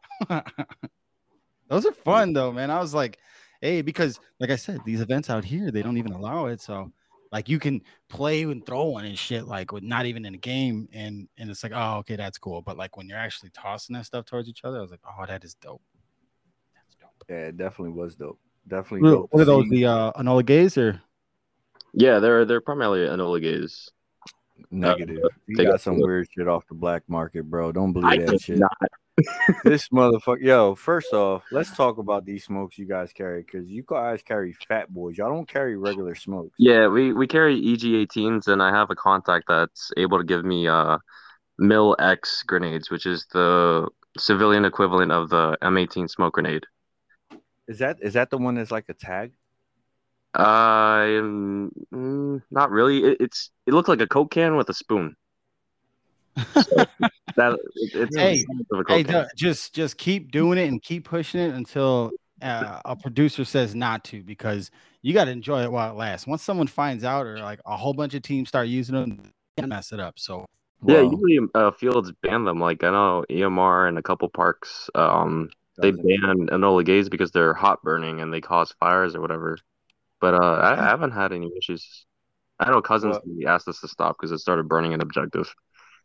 [1.69, 2.71] Those are fun though, man.
[2.71, 3.19] I was like,
[3.61, 6.59] hey, because like I said, these events out here, they don't even allow it.
[6.59, 6.91] So
[7.33, 10.37] like you can play and throw one and shit, like with not even in a
[10.37, 12.61] game, and and it's like, oh, okay, that's cool.
[12.61, 15.25] But like when you're actually tossing that stuff towards each other, I was like, oh,
[15.25, 15.81] that is dope.
[16.75, 17.25] That's dope.
[17.27, 18.39] Yeah, it definitely was dope.
[18.67, 19.27] Definitely What dope.
[19.31, 19.69] what are to those?
[19.69, 21.01] The uh Enola Gayes or
[21.93, 23.89] yeah, they're they're primarily Enola Gayes.
[24.69, 25.17] Negative.
[25.47, 27.71] You they got got some weird shit off the black market, bro.
[27.71, 28.59] Don't I believe that shit.
[28.59, 28.71] not.
[29.63, 30.41] This motherfucker.
[30.41, 34.53] Yo, first off, let's talk about these smokes you guys carry because you guys carry
[34.67, 35.17] fat boys.
[35.17, 36.55] Y'all don't carry regular smokes.
[36.57, 40.67] Yeah, we we carry EG18s, and I have a contact that's able to give me
[40.67, 40.97] uh
[41.59, 46.63] Mil X grenades, which is the civilian equivalent of the M18 smoke grenade.
[47.67, 49.33] Is that is that the one that's like a tag?
[50.33, 51.21] Uh,
[51.93, 53.03] mm, not really.
[53.03, 55.15] It, it's it looked like a Coke can with a spoon.
[56.35, 56.85] So
[57.35, 60.67] that it's Hey, a size of a Coke hey, no, just just keep doing it
[60.67, 65.31] and keep pushing it until uh, a producer says not to, because you got to
[65.31, 66.27] enjoy it while it lasts.
[66.27, 69.65] Once someone finds out, or like a whole bunch of teams start using them, they
[69.65, 70.19] mess it up.
[70.19, 70.45] So
[70.85, 72.59] Yeah, Well, usually uh, fields ban them.
[72.59, 77.53] Like I know EMR and a couple parks, um, they ban Enola Gayes because they're
[77.53, 79.57] hot burning and they cause fires or whatever.
[80.19, 82.05] But uh, I, I haven't had any issues.
[82.59, 85.53] I know cousins asked us to stop because it started burning an objective.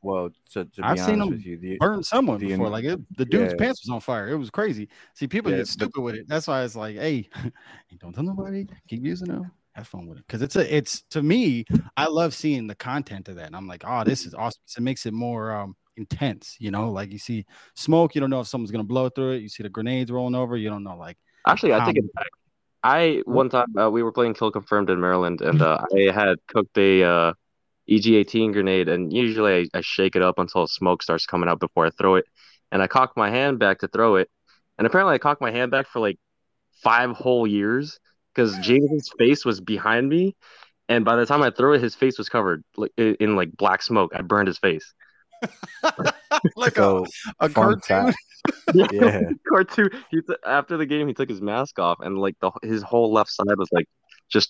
[0.02, 2.68] Well, to, to be I've seen honest them with you, the, burn someone the- before.
[2.68, 3.58] Like it, the dude's yeah.
[3.58, 4.28] pants was on fire.
[4.28, 4.88] It was crazy.
[5.14, 6.28] See, people Yeah, get but- stupid with it.
[6.28, 7.28] That's why it's like, hey,
[8.00, 8.66] don't tell nobody.
[8.88, 9.50] Keep using them.
[9.72, 10.26] Have fun with it.
[10.26, 11.64] Because it's a, it's to me,
[11.96, 13.46] I love seeing the content of that.
[13.46, 14.60] And I'm like, oh, this is awesome.
[14.76, 16.56] It makes it more um intense.
[16.58, 19.42] You know, like you see smoke, you don't know if someone's gonna blow through it.
[19.42, 20.56] You see the grenades rolling over.
[20.56, 22.28] You don't know, like, Actually, I take Um, it back.
[22.82, 26.36] I one time uh, we were playing Kill Confirmed in Maryland, and uh, I had
[26.46, 27.32] cooked a uh,
[27.88, 31.86] EG18 grenade, and usually I, I shake it up until smoke starts coming out before
[31.86, 32.26] I throw it.
[32.70, 34.28] And I cock my hand back to throw it,
[34.76, 36.18] and apparently I cocked my hand back for like
[36.82, 37.98] five whole years
[38.34, 40.36] because Jameson's face was behind me,
[40.88, 43.56] and by the time I threw it, his face was covered like in, in like
[43.56, 44.12] black smoke.
[44.14, 44.92] I burned his face.
[46.56, 47.06] like so
[47.40, 47.80] a, a cartoon.
[47.80, 48.18] fact-
[48.92, 49.90] yeah, cartoon.
[50.10, 53.12] He t- after the game, he took his mask off, and like the his whole
[53.12, 53.88] left side was like
[54.28, 54.48] just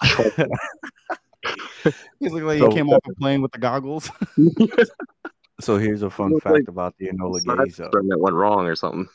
[1.84, 1.96] choked.
[2.20, 4.11] He's like, like So- he came off a plane with the goggles.
[5.61, 7.76] so here's a fun fact like about the Enola Side gays.
[7.76, 9.08] That went wrong or something.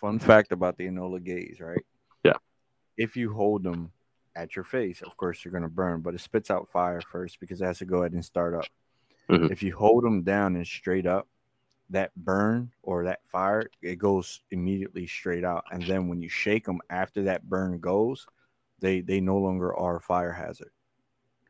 [0.00, 1.84] Fun fact about the Enola Gayes, right?
[2.22, 2.34] Yeah.
[2.96, 3.90] If you hold them
[4.36, 7.60] at your face, of course you're gonna burn, but it spits out fire first because
[7.60, 8.66] it has to go ahead and start up.
[9.28, 9.50] Mhm.
[9.50, 11.26] If you hold them down and straight up,
[11.90, 15.64] that burn or that fire, it goes immediately straight out.
[15.72, 18.26] And then when you shake them after that burn goes,
[18.78, 20.70] they they no longer are a fire hazard.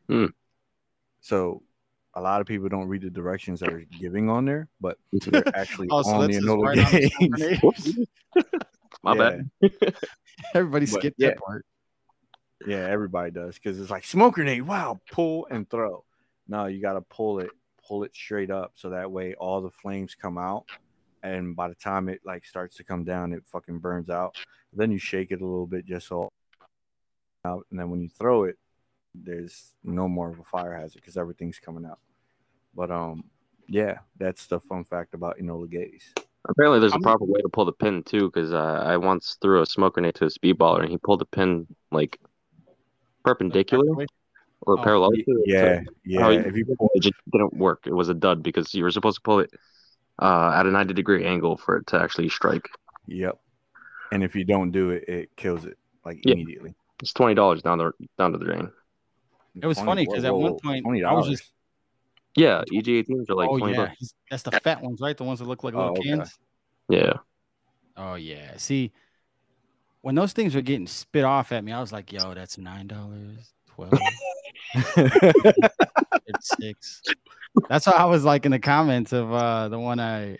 [0.09, 0.27] Hmm.
[1.21, 1.62] So
[2.14, 5.42] a lot of people don't read the directions that are giving on there, but they're
[5.57, 7.94] actually Oh, so on that's the just Enola right on the gays.
[7.94, 8.09] grenade.
[9.03, 9.40] My Yeah.
[9.61, 9.97] bad.
[10.55, 11.29] Everybody But, skipped yeah.
[11.29, 11.66] that part.
[12.66, 14.62] Yeah, everybody does because it's like smoke grenade.
[14.62, 16.05] Wow, pull and throw.
[16.49, 17.51] No, you got to pull it,
[17.87, 20.64] pull it straight up, so that way all the flames come out,
[21.23, 24.37] and by the time it like starts to come down, it fucking burns out.
[24.73, 26.33] Then you shake it a little bit just so
[27.44, 28.59] out, and then when you throw it,
[29.14, 31.99] there's no more of a fire hazard because everything's coming out.
[32.75, 33.25] But um,
[33.68, 36.12] yeah, that's the fun fact about Enola Gayes.
[36.49, 39.37] Apparently, there's a I'm- proper way to pull the pin too, because uh, I once
[39.42, 42.18] threw a smoke grenade to a speedballer and he pulled the pin like
[43.25, 43.85] perpendicular
[44.62, 45.11] or Oh, parallel.
[45.11, 45.27] to it.
[45.47, 46.21] Yeah, So yeah.
[46.21, 47.87] how you- If you pull, it just didn't work.
[47.87, 49.51] It was a dud because you were supposed to pull it
[50.21, 52.68] uh, at a 90 degree angle for it to actually strike.
[53.07, 53.38] Yep.
[54.12, 56.33] And if you don't do it, it kills it like Yeah.
[56.35, 56.75] immediately.
[57.01, 58.73] It's twenty dollars down the down to the drain.
[59.55, 61.53] It was funny because at one point I was just
[62.37, 64.15] yeah, EG 18s are like oh 20 yeah, bucks.
[64.31, 65.17] that's the fat ones, right?
[65.17, 66.09] The ones that look like Oh, little okay.
[66.11, 66.39] cans.
[66.89, 67.15] Yeah.
[67.97, 68.57] Oh yeah.
[68.59, 68.93] See,
[70.03, 72.87] when those things were getting spit off at me, I was like, "Yo, that's nine
[72.87, 73.99] dollars, twelve,
[76.41, 77.03] six.
[77.69, 80.37] That's how I was like in the comments of uh the one I uh,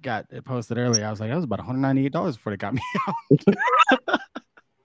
[0.00, 1.04] got posted earlier.
[1.04, 2.80] I was like, that was about one hundred ninety eight dollars before they got me
[4.08, 4.20] out.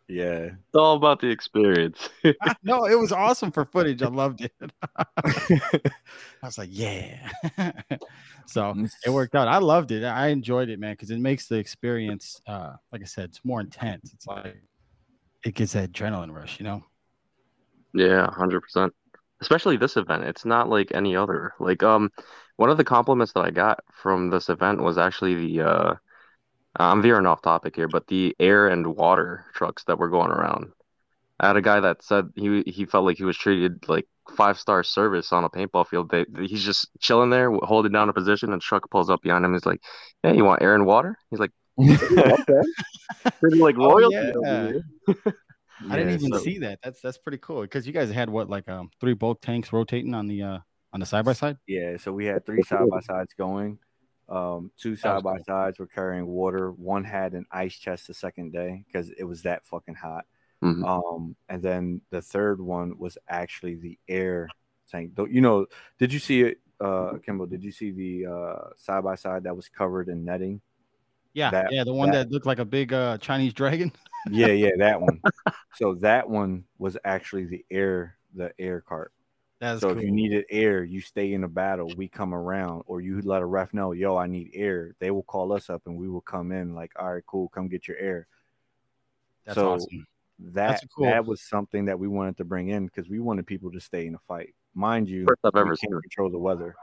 [0.07, 0.45] Yeah.
[0.45, 2.09] It's all about the experience.
[2.63, 4.01] no, it was awesome for footage.
[4.01, 4.53] I loved it.
[4.81, 7.29] I was like, yeah.
[8.45, 9.47] so it worked out.
[9.47, 10.03] I loved it.
[10.03, 13.61] I enjoyed it, man, because it makes the experience, uh, like I said, it's more
[13.61, 14.13] intense.
[14.13, 14.61] It's like
[15.43, 16.83] it gets that adrenaline rush, you know.
[17.93, 18.93] Yeah, hundred percent.
[19.41, 20.23] Especially this event.
[20.23, 21.53] It's not like any other.
[21.59, 22.09] Like um
[22.57, 25.93] one of the compliments that I got from this event was actually the uh
[26.77, 30.71] I'm veering off topic here, but the air and water trucks that were going around.
[31.39, 34.07] I had a guy that said he he felt like he was treated like
[34.37, 36.09] five star service on a paintball field.
[36.09, 39.43] They, he's just chilling there, holding down a position, and a truck pulls up behind
[39.45, 39.53] him.
[39.53, 39.81] He's like,
[40.23, 42.61] "Hey, you want air and water?" He's like, "Okay."
[43.39, 44.31] Pretty like Oh, yeah.
[44.35, 44.83] over here.
[45.89, 46.79] I didn't even so- see that.
[46.83, 50.13] That's that's pretty cool because you guys had what like um three bulk tanks rotating
[50.13, 50.59] on the uh
[50.93, 51.57] on the side by side.
[51.67, 53.79] Yeah, so we had three side by sides going.
[54.33, 56.71] Um, two side by sides were carrying water.
[56.71, 60.25] One had an ice chest the second day because it was that fucking hot.
[60.63, 60.83] Mhm.
[60.87, 64.49] Um, and then the third one was actually the air
[64.89, 65.13] tank.
[65.29, 65.67] You know,
[65.99, 67.45] did you see it, uh, Kimbo?
[67.45, 70.61] Did you see the uh side by side that was covered in netting?
[71.33, 73.91] Yeah, That- yeah, the one that- that, looked like a big uh Chinese dragon.
[74.31, 75.21] Yeah, yeah, that one.
[75.75, 79.11] so that one was actually the air, the air cart.
[79.63, 79.97] That's so cool.
[79.99, 81.89] if you needed air, you stay in the battle.
[81.95, 84.93] We come around, or you let a ref know, yo, I need air.
[84.99, 86.75] They will call us up, and we will come in.
[86.75, 88.27] Like, all right, cool, come get your air.
[89.45, 90.05] That's so awesome.
[90.37, 91.05] That That's cool.
[91.05, 94.05] that was something that we wanted to bring in because we wanted people to stay
[94.05, 94.53] in the fight.
[94.75, 96.75] Mind you, First I've we ever can't seen control the weather.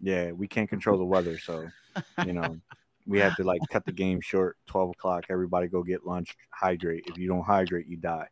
[0.00, 1.66] Yeah, we can't control the weather, so
[2.24, 2.56] you know
[3.04, 4.58] we had to like cut the game short.
[4.66, 7.02] Twelve o'clock, everybody go get lunch, hydrate.
[7.08, 8.28] If you don't hydrate, you die.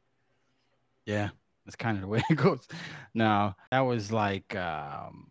[1.07, 1.31] Yeah,
[1.67, 2.67] that's kind of the way it goes.
[3.13, 5.29] Now that was like um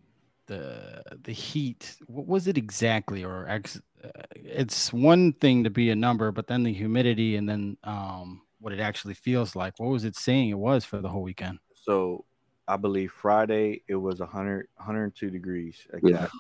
[0.48, 1.96] the the heat.
[2.06, 3.24] What was it exactly?
[3.24, 7.50] Or ex, uh, it's one thing to be a number, but then the humidity and
[7.50, 9.74] then um what it actually feels like.
[9.80, 11.60] What was it saying it was for the whole weekend?
[11.74, 12.26] So
[12.68, 15.98] I believe Friday it was 100, 102 degrees Yeah.
[15.98, 16.34] exact.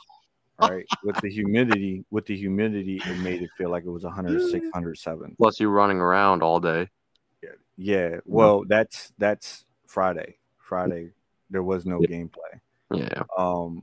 [0.57, 0.85] Right.
[1.03, 5.35] with the humidity, with the humidity, it made it feel like it was 106, 107.
[5.37, 6.87] Plus you're running around all day.
[7.43, 7.49] Yeah.
[7.77, 8.17] Yeah.
[8.25, 10.35] Well, that's that's Friday.
[10.57, 11.11] Friday
[11.49, 12.59] there was no gameplay.
[12.93, 13.23] Yeah.
[13.37, 13.81] Um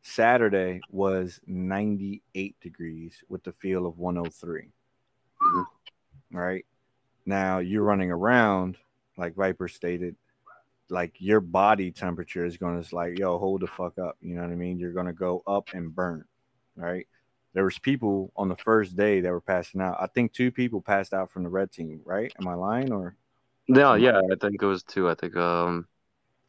[0.00, 4.72] Saturday was 98 degrees with the feel of 103.
[5.42, 5.64] Mhm.
[6.32, 6.64] Right.
[7.26, 8.78] Now you're running around,
[9.18, 10.16] like Viper stated,
[10.88, 14.16] like your body temperature is going to like, yo, hold the fuck up.
[14.22, 14.78] You know what I mean?
[14.78, 16.24] You're going to go up and burn.
[16.74, 17.06] Right.
[17.52, 19.98] There was people on the first day that were passing out.
[20.00, 22.32] I think two people passed out from the red team, right?
[22.40, 23.14] Am I lying or
[23.70, 25.08] No, yeah, I think it was two.
[25.08, 25.86] I think um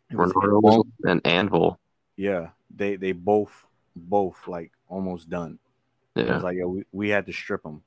[0.10, 1.80] it Bernardo was and Anvil.
[2.18, 5.60] yeah, they they both both like almost done.
[6.16, 6.36] It Yeah.
[6.36, 7.84] was like, yo, we, we had to strip them.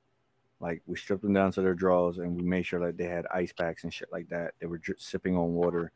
[0.61, 3.27] Like we stripped them down to their drawers, and we made sure that they had
[3.33, 4.55] ice packs and shit like that.
[4.61, 5.93] They were dri- sipping on water,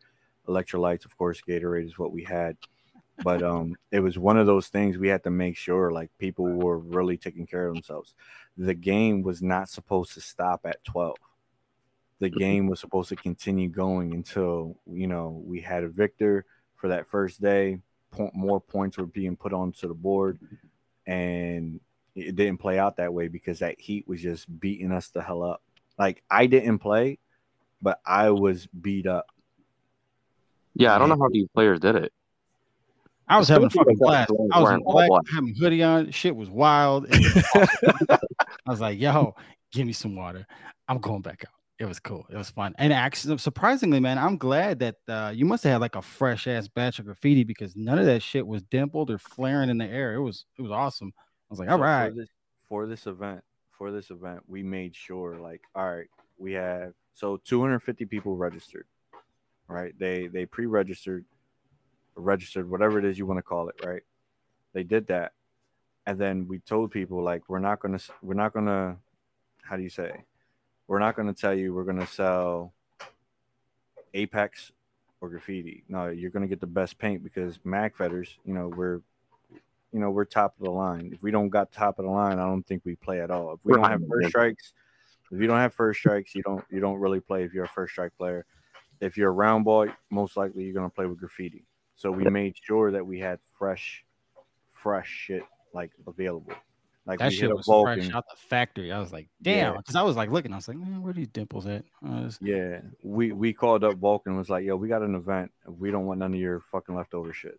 [0.46, 1.40] electrolytes, of course.
[1.40, 2.56] Gatorade is what we had,
[3.22, 6.44] but um, it was one of those things we had to make sure like people
[6.46, 8.14] were really taking care of themselves.
[8.58, 11.16] The game was not supposed to stop at twelve.
[12.20, 16.44] The game was supposed to continue going until you know we had a victor
[16.76, 17.78] for that first day.
[18.10, 20.38] Po- more points were being put onto the board,
[21.06, 21.80] and
[22.16, 25.42] it didn't play out that way because that heat was just beating us the hell
[25.42, 25.62] up.
[25.98, 27.18] Like I didn't play,
[27.80, 29.26] but I was beat up.
[30.74, 32.12] Yeah, I don't know how these players did it.
[33.28, 34.32] I was having a fucking like blast.
[34.52, 35.22] I was in black, black.
[35.32, 36.10] having a hoodie on.
[36.10, 37.08] Shit was wild.
[37.10, 38.06] Was awesome.
[38.66, 39.34] I was like, yo,
[39.70, 40.46] give me some water.
[40.88, 41.57] I'm going back out.
[41.78, 42.26] It was cool.
[42.28, 42.74] It was fun.
[42.76, 46.48] And actually, surprisingly, man, I'm glad that uh, you must have had like a fresh
[46.48, 49.86] ass batch of graffiti because none of that shit was dimpled or flaring in the
[49.86, 50.14] air.
[50.14, 51.12] It was it was awesome.
[51.16, 52.10] I was like, all So right.
[52.10, 52.28] For this,
[52.68, 57.36] for this event, for this event, we made sure, like, all right, we have so
[57.44, 58.86] 250 people registered.
[59.68, 59.94] Right?
[59.98, 61.24] They they pre-registered,
[62.16, 63.84] registered, whatever it is you want to call it.
[63.84, 64.02] Right?
[64.72, 65.32] They did that,
[66.06, 68.96] and then we told people like, we're not gonna, we're not gonna,
[69.62, 70.24] how do you say?
[70.88, 72.72] We're not gonna tell you we're gonna sell
[74.14, 74.72] Apex
[75.20, 75.84] or graffiti.
[75.88, 79.00] No, you're gonna get the best paint because Mag Fetters, you know, we're
[79.92, 81.10] you know, we're top of the line.
[81.14, 83.54] If we don't got top of the line, I don't think we play at all.
[83.54, 84.72] If we don't have first strikes,
[85.30, 87.68] if you don't have first strikes, you don't you don't really play if you're a
[87.68, 88.44] first strike player.
[89.00, 91.64] if you're a round ball, most likely you're gonna play with graffiti.
[91.96, 94.04] So we made sure that we had fresh,
[94.72, 96.52] fresh shit like available.
[97.08, 98.02] Like That shit was Vulcan.
[98.02, 98.92] fresh out the factory.
[98.92, 99.78] I was like, damn, Yeah.
[99.78, 101.84] because I was like looking, I was like, man, where are these dimples at?
[102.04, 105.50] It's- Yeah, we we called up Vulcan and was like, "Yo, we got an event.
[105.66, 107.58] We don't want none of your fucking leftover shit."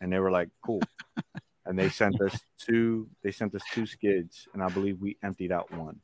[0.00, 0.82] And they were like, "Cool."
[1.64, 3.08] and they sent us two.
[3.22, 6.00] They sent us two skids, and I believe we emptied out one.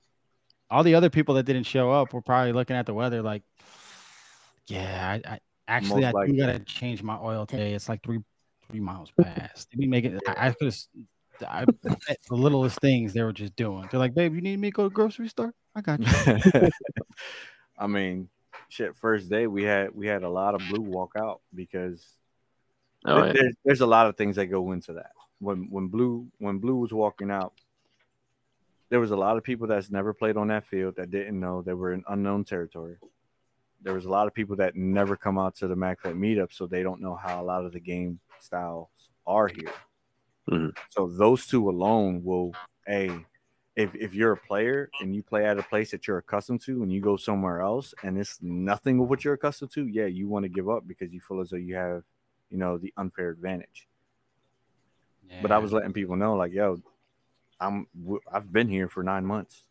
[0.70, 3.42] all the other people that didn't show up were probably looking at the weather like,
[4.66, 7.74] yeah, I, I actually Most I do gotta change my oil today.
[7.74, 8.20] It's like three
[8.70, 9.68] three miles past.
[9.70, 10.76] They be making I, I could have
[11.46, 13.88] I the littlest things they were just doing.
[13.90, 15.54] They're like, babe, you need me to go to the grocery store?
[15.74, 16.70] I got you.
[17.78, 18.28] I mean,
[18.68, 18.94] shit.
[18.96, 22.04] First day we had we had a lot of blue walk out because
[23.06, 23.32] Oh, there- yeah.
[23.34, 25.12] there's, there's a lot of things that go into that.
[25.40, 27.52] When when blue when blue was walking out,
[28.88, 31.60] there was a lot of people that's never played on that field that didn't know
[31.62, 32.96] they were in unknown territory.
[33.82, 36.66] There was a lot of people that never come out to the MagFed meetup, so
[36.66, 38.88] they don't know how a lot of the game styles
[39.26, 39.72] are here.
[40.50, 40.76] Mhm.
[40.90, 42.52] So those two alone will
[42.88, 43.10] a
[43.76, 46.82] if if you're a player and you play at a place that you're accustomed to
[46.82, 50.28] and you go somewhere else and it's nothing of what you're accustomed to, yeah, you
[50.28, 52.04] want to give up because you feel as though you have,
[52.50, 53.88] you know, the unfair advantage.
[55.42, 56.80] But I was letting people know, like, yo,
[57.58, 57.88] I'm
[58.30, 59.64] I've been here for nine months.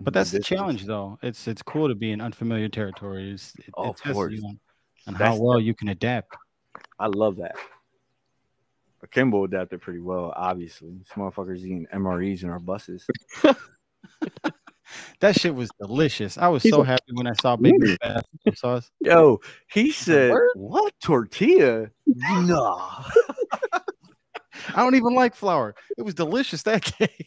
[0.00, 1.18] But that's the This is- challenge, though.
[1.22, 3.54] It's it's cool to be in unfamiliar territories.
[3.58, 4.32] It, Oh, it of course.
[4.32, 4.58] you on,
[5.08, 6.34] on how That's- well you can adapt.
[6.98, 7.56] I love that.
[9.04, 10.92] Akimbo adapted pretty well, obviously.
[10.98, 13.06] This motherfucker's eating MREs in our buses.
[15.20, 16.36] That shit was delicious.
[16.36, 18.90] I was He's so a- happy when I saw Big Fast sauce.
[19.00, 19.40] Yo,
[19.72, 20.50] he said, Word?
[20.54, 21.90] What tortilla?
[22.06, 23.04] Nah.
[24.68, 25.74] I don't even like flour.
[25.96, 27.26] It was delicious that day.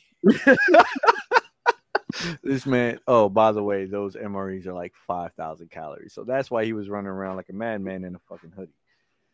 [2.43, 6.13] this man, oh, by the way, those MREs are like 5,000 calories.
[6.13, 8.71] So that's why he was running around like a madman in a fucking hoodie.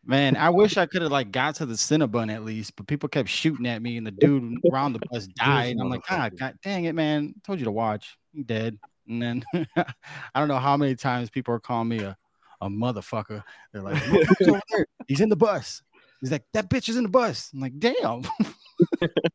[0.06, 3.08] Man, I wish I could have like got to the Cinnabon at least, but people
[3.08, 5.72] kept shooting at me and the dude around the bus died.
[5.72, 7.34] And I'm like, ah, god dang it, man.
[7.46, 8.18] Told you to watch.
[8.34, 8.78] He dead.
[9.08, 9.44] And then
[9.78, 12.18] I don't know how many times people are calling me a,
[12.60, 13.44] a motherfucker.
[13.72, 14.88] They're like, "He's over there.
[15.08, 15.82] He's in the bus.
[16.20, 17.52] He's like, that bitch is in the bus.
[17.54, 18.24] I'm like, damn.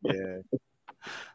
[0.02, 0.38] Yeah.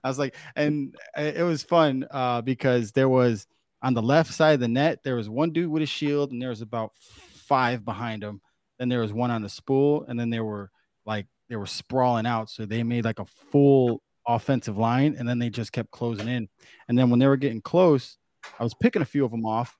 [0.03, 3.47] I was like, and it it was fun uh, because there was
[3.81, 6.41] on the left side of the net, there was one dude with a shield, and
[6.41, 8.41] there was about five behind him.
[8.83, 10.69] Then there was one on the spool, and then there were
[11.05, 12.49] like they were sprawling out.
[12.49, 16.49] So they made like a full offensive line, and then they just kept closing in.
[16.89, 18.17] And then when they were getting close,
[18.59, 19.77] I was picking a few of them off.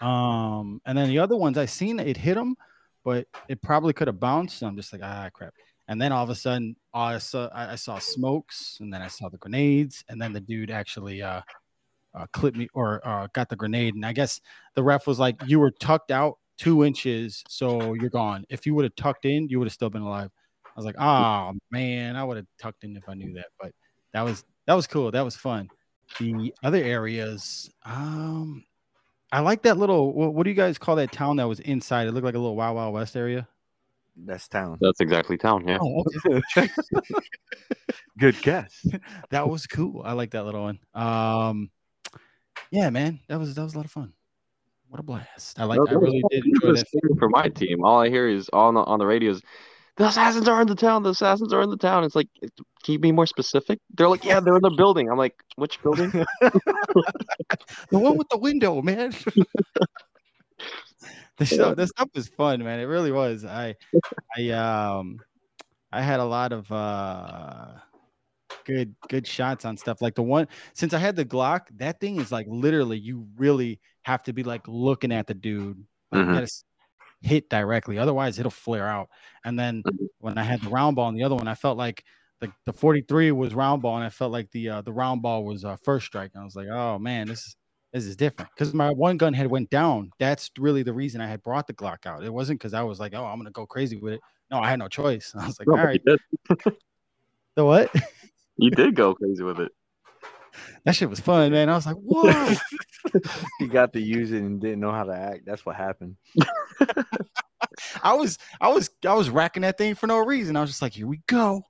[0.00, 2.54] Um, and then the other ones I seen it hit them,
[3.04, 4.60] but it probably could have bounced.
[4.60, 5.52] So I'm just like, ah, crap.
[5.88, 9.28] And then all of a sudden, I saw I saw smokes, and then I saw
[9.28, 11.40] the grenades, and then the dude actually uh,
[12.14, 13.96] uh clipped me or uh, got the grenade.
[13.96, 14.40] And I guess
[14.76, 18.44] the ref was like, "You were tucked out two inches, so you're gone.
[18.48, 20.30] If you would have tucked in, you would have still been alive."
[20.64, 23.72] I was like, "Oh man, I would have tucked in if I knew that." But
[24.12, 25.10] that was that was cool.
[25.10, 25.68] That was fun.
[26.18, 28.64] The other areas, um,
[29.32, 30.12] I like that little.
[30.12, 32.06] What, what do you guys call that town that was inside?
[32.06, 33.48] It looked like a little Wild Wild West area.
[34.24, 34.78] That's town.
[34.80, 35.66] That's exactly town.
[35.68, 35.78] Yeah.
[35.80, 36.04] Oh,
[36.56, 36.70] okay.
[38.18, 38.86] Good guess.
[39.30, 40.02] that was cool.
[40.04, 40.78] I like that little one.
[40.94, 41.70] Um,
[42.70, 44.12] yeah, man, that was that was a lot of fun.
[44.88, 45.58] What a blast!
[45.58, 45.80] I like.
[45.88, 47.16] I really did enjoy that.
[47.18, 49.42] For my team, all I hear is on the, on the radio is
[49.96, 51.02] the assassins are in the town.
[51.02, 52.04] The assassins are in the town.
[52.04, 53.80] It's like, can you be more specific?
[53.96, 55.10] They're like, yeah, they're in the building.
[55.10, 56.12] I'm like, which building?
[57.90, 59.10] The one with the window, man.
[61.38, 62.80] the show, the stuff was fun, man.
[62.80, 63.44] It really was.
[63.44, 63.74] I,
[64.36, 65.20] I, um,
[65.92, 67.66] I had a lot of uh,
[68.64, 70.02] good, good shots on stuff.
[70.02, 73.80] Like the one since I had the Glock, that thing is like literally, you really
[74.06, 75.84] have to be like looking at the dude.
[76.12, 76.32] Like, Mhm.
[76.34, 76.48] gotta
[77.22, 79.08] hit directly, otherwise it'll flare out.
[79.44, 80.06] And then Mhm.
[80.18, 82.04] when I had the round ball and the other one, I felt like
[82.38, 85.44] the, the 43 was round ball, and I felt like the uh, the round ball
[85.44, 86.30] was uh, first strike.
[86.34, 87.56] And I was like, oh man, this is
[87.92, 90.10] this is different because my one gun head went down.
[90.20, 92.22] That's really the reason I had brought the Glock out.
[92.22, 94.20] It wasn't because I was like, oh, I'm gonna go crazy with it.
[94.52, 95.32] No, I had no choice.
[95.40, 96.02] I was like, No, all right,
[97.56, 97.90] the what?
[98.56, 99.72] You did go crazy with it.
[100.86, 101.68] That shit was fun, man.
[101.68, 102.54] I was like, whoa.
[103.58, 105.44] he got to use it and didn't know how to act.
[105.44, 106.16] That's what happened.
[108.02, 110.56] I was I was I was racking that thing for no reason.
[110.56, 111.64] I was just like, here we go.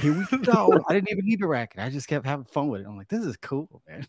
[0.00, 0.70] Here we go.
[0.88, 1.80] I didn't even need to rack it.
[1.80, 2.86] I just kept having fun with it.
[2.86, 4.06] I'm like, this is cool, man.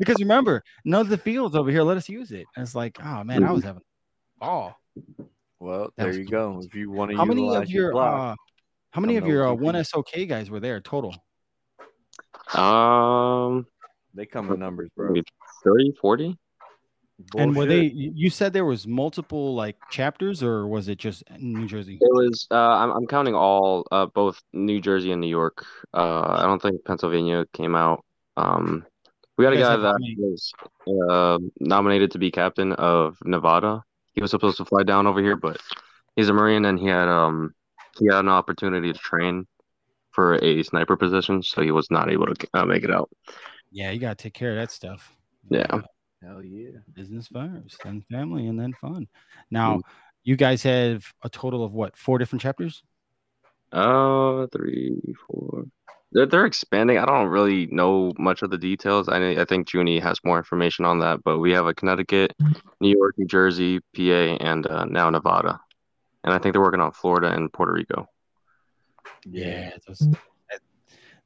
[0.00, 2.46] because remember, none of the fields over here let us use it.
[2.56, 3.82] And it's like, oh man, I was having
[4.40, 4.76] ball.
[5.60, 6.56] Well, That there you cool.
[6.56, 6.60] go.
[6.64, 8.36] If you want to How many of your block, uh,
[8.90, 11.14] how many of your uh, 1SOK guys were there total?
[12.54, 13.66] Um,
[14.14, 15.08] they come in numbers, bro.
[15.08, 15.24] maybe
[15.64, 16.38] 30, 40?
[17.36, 17.84] And were they?
[17.84, 21.98] You said there was multiple like chapters, or was it just New Jersey?
[22.00, 25.64] It was uh, I'm I'm counting all uh, both New Jersey and New York.
[25.94, 28.04] Uh, I don't think Pennsylvania came out.
[28.36, 28.84] Um,
[29.38, 30.16] we got a guy that many?
[30.18, 30.52] was
[31.10, 33.82] uh, nominated to be captain of Nevada.
[34.14, 35.58] He was supposed to fly down over here, but
[36.16, 37.54] he's a Marine and he had um
[37.98, 39.46] he had an opportunity to train
[40.12, 43.10] for a sniper position, so he was not able to uh, make it out.
[43.70, 45.16] Yeah, you gotta take care of that stuff.
[45.50, 45.80] Yeah.
[46.22, 46.78] Hell yeah.
[46.92, 49.08] business first, then family, and then fun.
[49.50, 49.80] Now, Mm.
[50.22, 51.96] you guys have a total of what?
[51.96, 52.82] Four different chapters.
[53.72, 55.64] Uh, three, four.
[56.12, 56.98] They're, they're expanding.
[56.98, 59.08] I don't really know much of the details.
[59.08, 62.34] I I think Junie has more information on that, but we have a Connecticut,
[62.80, 65.58] New York, New Jersey, PA, and uh, now Nevada.
[66.22, 68.06] And I think they're working on Florida and Puerto Rico.
[69.24, 70.60] Yeah, those, that-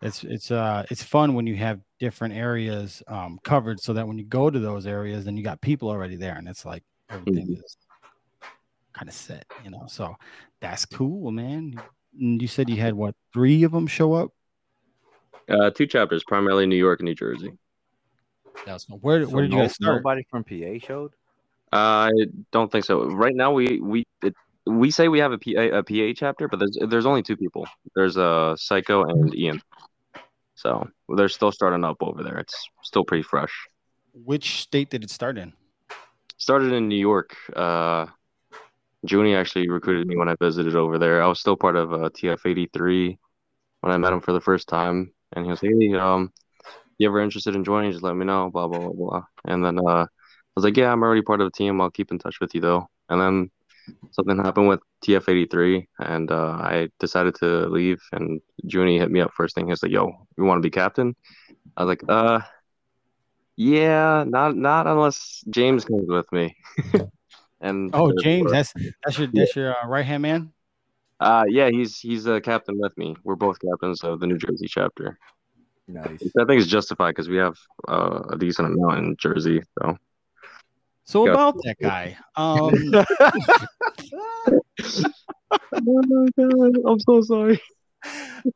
[0.02, 4.18] it's it's uh it's fun when you have different areas um covered, so that when
[4.18, 7.48] you go to those areas, then you got people already there, and it's like everything
[7.48, 7.64] Mhm.
[7.64, 7.76] is
[8.92, 9.84] kind of set, you know.
[9.88, 10.14] So
[10.60, 11.80] that's cool, man.
[12.20, 14.30] And you said you had what three of them show up?
[15.48, 17.52] Uh, two chapters, primarily New York and New Jersey.
[18.66, 19.98] That's where So where did you guys start?
[19.98, 21.12] Nobody from PA showed.
[21.72, 22.10] I
[22.52, 23.06] don't think so.
[23.06, 24.34] Right now, we we it,
[24.66, 27.66] we say we have a PA, a PA chapter, but there's there's only two people.
[27.94, 29.62] There's uh Psycho and Ian.
[30.56, 32.38] So they're still starting up over there.
[32.38, 33.52] It's still pretty fresh.
[34.12, 35.52] Which state did it start in?
[36.38, 37.36] Started in New York.
[37.54, 38.06] Uh,
[39.02, 41.22] Junie actually recruited me when I visited over there.
[41.22, 43.18] I was still part of uh, TF83
[43.82, 46.32] when I met him for the first time, and he was like, "Hey, um,
[46.98, 47.92] you ever interested in joining?
[47.92, 49.24] Just let me know." Blah blah blah blah.
[49.44, 50.06] And then uh, I
[50.56, 51.80] was like, "Yeah, I'm already part of the team.
[51.80, 53.50] I'll keep in touch with you though." And then
[54.10, 58.00] something happened with TF83, and uh, I decided to leave.
[58.12, 59.68] And Junie hit me up first thing.
[59.68, 61.14] He's like, "Yo, you want to be captain?"
[61.76, 62.40] I was like, "Uh."
[63.56, 66.54] Yeah, not not unless James comes with me.
[67.60, 68.72] and Oh, James, that's
[69.02, 70.52] that's your that's your uh, right hand man.
[71.20, 73.16] uh yeah, he's he's a captain with me.
[73.24, 75.18] We're both captains of the New Jersey chapter.
[75.88, 76.22] Nice.
[76.38, 77.56] I think it's justified because we have
[77.88, 79.62] uh, a decent amount in Jersey.
[79.78, 79.96] So
[81.06, 81.32] So Yeah.
[81.32, 82.72] about that guy, um,
[84.12, 87.60] oh my god, I'm so sorry.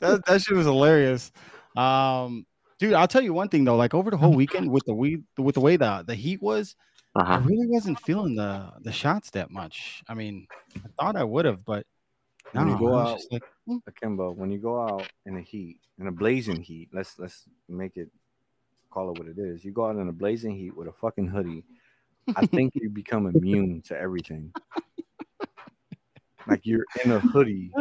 [0.00, 1.30] that that shit was hilarious.
[1.76, 2.44] Um,
[2.78, 3.76] dude, I'll tell you one thing though.
[3.76, 6.74] Like over the whole weekend with the we with the way the the heat was,
[7.14, 7.40] I Uh-huh.
[7.44, 10.02] really wasn't feeling the the shots that much.
[10.08, 11.86] I mean, I thought I would have, but
[12.52, 13.76] no, When you go I out- like, hmm.
[13.86, 17.96] Akimbo, when you go out in the heat, in a blazing heat, let's let's make
[17.96, 18.10] it
[18.90, 19.64] call it what it is.
[19.64, 21.62] You go out in a blazing heat with a fucking hoodie.
[22.36, 24.52] I think you become immune to everything.
[26.46, 27.70] Like you're in a hoodie.
[27.76, 27.80] "Ah,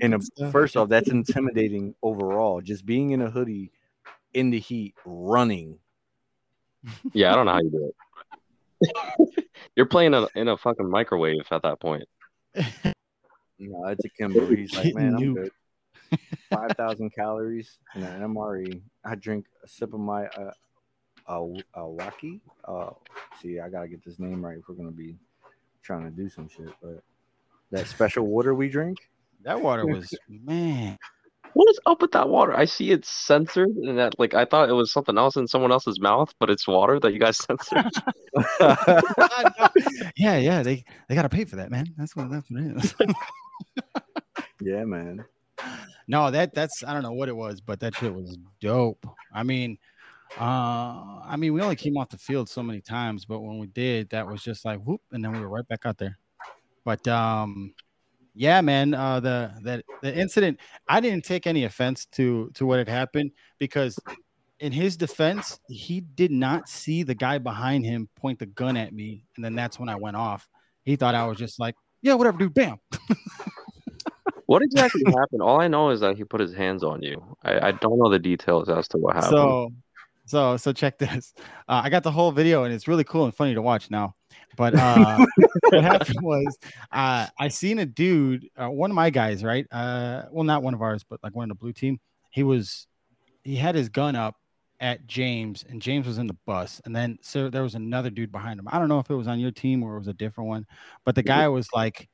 [0.00, 2.60] In a first off, that's intimidating overall.
[2.60, 3.70] Just being in a hoodie
[4.34, 5.78] in the heat, running.
[7.12, 7.92] Yeah, I don't know how you do
[8.80, 9.48] it.
[9.76, 12.04] You're playing in a, in a fucking microwave at that point.
[13.60, 14.46] No, it's Akimbo.
[14.54, 15.50] He's like, man, I'm good.
[16.48, 18.80] Five thousand calories and an MRE.
[19.04, 20.52] I drink a sip of my uh,
[21.28, 21.42] uh,
[21.74, 22.40] uh waki.
[22.64, 22.90] Uh,
[23.40, 25.16] see, I gotta get this name right if we're gonna be
[25.82, 26.68] trying to do some shit.
[26.82, 27.02] But
[27.70, 28.98] that special water we drink,
[29.42, 30.98] that water was man.
[31.54, 32.54] What is up with that water?
[32.54, 35.72] I see it's censored, and that like I thought it was something else in someone
[35.72, 37.90] else's mouth, but it's water that you guys censored.
[40.16, 41.86] yeah, yeah, they they gotta pay for that, man.
[41.96, 42.94] That's what that's what it is.
[44.60, 45.24] yeah, man.
[46.06, 49.06] No, that that's I don't know what it was, but that shit was dope.
[49.32, 49.78] I mean,
[50.36, 53.66] uh, I mean, we only came off the field so many times, but when we
[53.68, 56.18] did, that was just like whoop, and then we were right back out there.
[56.84, 57.74] But um,
[58.34, 62.78] yeah, man, uh, the that the incident, I didn't take any offense to to what
[62.78, 63.98] had happened because
[64.60, 68.92] in his defense, he did not see the guy behind him point the gun at
[68.92, 70.48] me, and then that's when I went off.
[70.84, 72.78] He thought I was just like, yeah, whatever, dude, bam.
[74.46, 75.42] What exactly happened?
[75.42, 77.22] All I know is that he put his hands on you.
[77.42, 79.32] I, I don't know the details as to what happened.
[79.32, 79.72] So,
[80.28, 81.32] so, so check this.
[81.68, 84.14] Uh, I got the whole video, and it's really cool and funny to watch now.
[84.56, 85.24] But uh,
[85.70, 86.58] what happened was,
[86.92, 89.66] uh, I seen a dude, uh, one of my guys, right?
[89.70, 91.98] Uh, well, not one of ours, but like one of the blue team.
[92.30, 92.86] He was,
[93.42, 94.36] he had his gun up
[94.80, 98.30] at James, and James was in the bus, and then so there was another dude
[98.30, 98.68] behind him.
[98.70, 100.66] I don't know if it was on your team or it was a different one,
[101.04, 102.08] but the guy was like,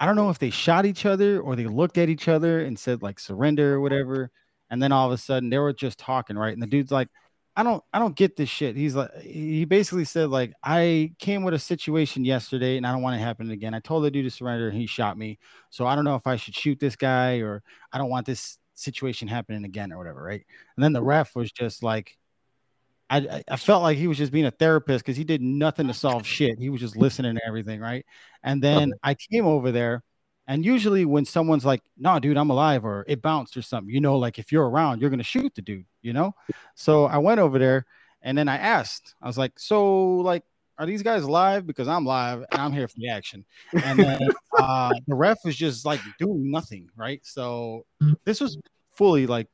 [0.00, 2.78] I don't know if they shot each other or they looked at each other and
[2.78, 4.30] said like surrender or whatever.
[4.70, 6.52] And then all of a sudden they were just talking, right?
[6.52, 7.08] And the dude's like,
[7.56, 8.76] I don't, I don't get this shit.
[8.76, 13.02] He's like, he basically said like, I came with a situation yesterday and I don't
[13.02, 13.74] want it to happen again.
[13.74, 15.38] I told the dude to surrender and he shot me.
[15.70, 18.58] So I don't know if I should shoot this guy or I don't want this
[18.74, 20.44] situation happening again or whatever, right?
[20.76, 22.16] And then the ref was just like,
[23.08, 25.94] I, I felt like he was just being a therapist because he did nothing to
[25.94, 26.58] solve shit.
[26.58, 28.04] He was just listening to everything, right?
[28.42, 30.02] And then I came over there,
[30.46, 34.00] and usually when someone's like, "No, dude, I'm alive," or it bounced or something, you
[34.00, 36.34] know, like if you're around, you're gonna shoot the dude, you know.
[36.74, 37.86] So I went over there,
[38.22, 40.42] and then I asked, I was like, "So, like,
[40.78, 41.66] are these guys live?
[41.66, 44.18] Because I'm live and I'm here for the action." And then
[44.58, 47.20] uh, the ref was just like doing nothing, right?
[47.24, 47.86] So
[48.24, 48.58] this was
[48.90, 49.48] fully like,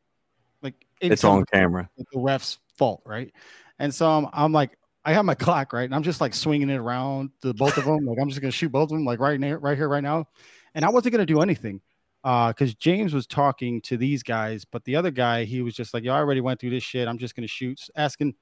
[0.62, 1.88] like It's on camera.
[2.12, 3.32] the ref's fault, right?
[3.78, 5.84] And so I'm, I'm like, I have my Glock, right?
[5.84, 8.04] And I'm just like swinging it around to both of them.
[8.04, 10.28] Like I'm just gonna shoot both of them, like right now, right here, right now.
[10.74, 11.80] And I wasn't gonna do anything
[12.22, 15.94] uh because James was talking to these guys, but the other guy, he was just
[15.94, 17.08] like, Yo, I already went through this shit.
[17.08, 18.34] I'm just gonna shoot, asking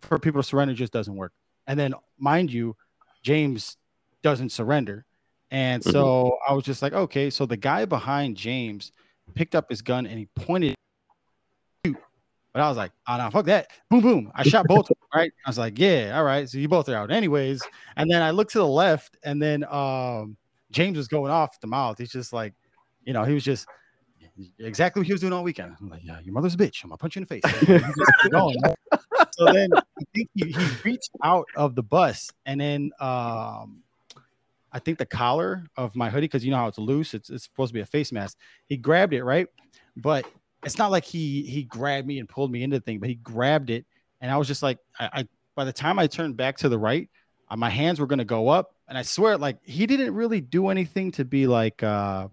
[0.00, 1.32] for people to surrender just doesn't work.
[1.66, 2.76] And then, mind you,
[3.22, 3.76] James
[4.22, 5.04] doesn't surrender.
[5.50, 7.30] And so I was just like, okay.
[7.30, 8.92] So the guy behind James
[9.34, 10.74] picked up his gun and he pointed.
[11.84, 13.68] But I was like, oh no, fuck that.
[13.90, 14.32] Boom, boom.
[14.34, 15.32] I shot both, of them, right?
[15.46, 16.48] I was like, yeah, all right.
[16.48, 17.10] So you both are out.
[17.10, 17.62] Anyways.
[17.96, 20.36] And then I looked to the left, and then um
[20.70, 21.98] James was going off at the mouth.
[21.98, 22.54] He's just like,
[23.04, 23.66] you know, he was just
[24.58, 25.74] exactly what he was doing all weekend.
[25.80, 26.82] I'm like, yeah, your mother's a bitch.
[26.82, 27.82] I'm gonna punch you in the face.
[28.30, 28.56] Going.
[29.30, 33.82] so then I think he, he reached out of the bus and then um
[34.72, 37.44] I think the collar of my hoodie, because you know how it's loose, it's, it's
[37.44, 38.36] supposed to be a face mask.
[38.66, 39.46] He grabbed it, right?
[39.96, 40.26] But
[40.64, 43.14] it's not like he he grabbed me and pulled me into the thing, but he
[43.16, 43.86] grabbed it,
[44.20, 46.78] and I was just like, I, I by the time I turned back to the
[46.78, 47.08] right,
[47.56, 51.12] my hands were gonna go up, and I swear, like he didn't really do anything
[51.12, 52.28] to be like, uh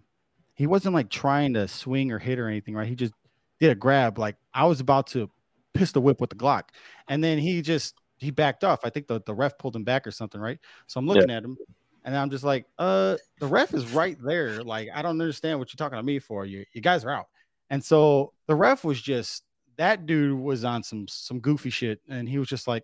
[0.56, 2.88] he wasn't like trying to swing or hit or anything, right?
[2.88, 3.14] He just
[3.60, 5.30] did a grab, like I was about to
[5.74, 6.70] pistol whip with the Glock,
[7.08, 8.80] and then he just he backed off.
[8.84, 10.60] I think the, the ref pulled him back or something, right?
[10.88, 11.58] So I'm looking at him,
[12.06, 14.64] and I'm just like, uh, the ref is right there.
[14.64, 16.46] Like, I don't understand what you're talking to me for.
[16.46, 17.28] You you guys are out.
[17.70, 19.44] And so the ref was just
[19.78, 22.84] that dude was on some some goofy shit, and he was just like,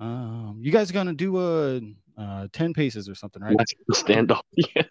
[0.00, 1.80] um, you guys are gonna do a
[2.18, 3.56] uh 10 paces or something, right?
[3.56, 4.40] That's the standoff.
[4.74, 4.82] Yeah.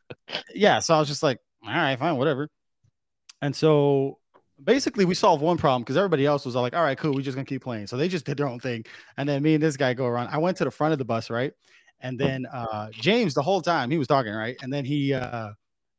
[0.53, 0.79] yeah.
[0.79, 2.49] So I was just like, all right, fine, whatever.
[3.41, 4.19] And so
[4.63, 7.21] basically we solved one problem because everybody else was all like, all right, cool, we're
[7.21, 7.87] just gonna keep playing.
[7.87, 8.85] So they just did their own thing.
[9.17, 10.27] And then me and this guy go around.
[10.27, 11.51] I went to the front of the bus, right?
[12.01, 14.55] And then uh James the whole time he was talking, right?
[14.61, 15.49] And then he uh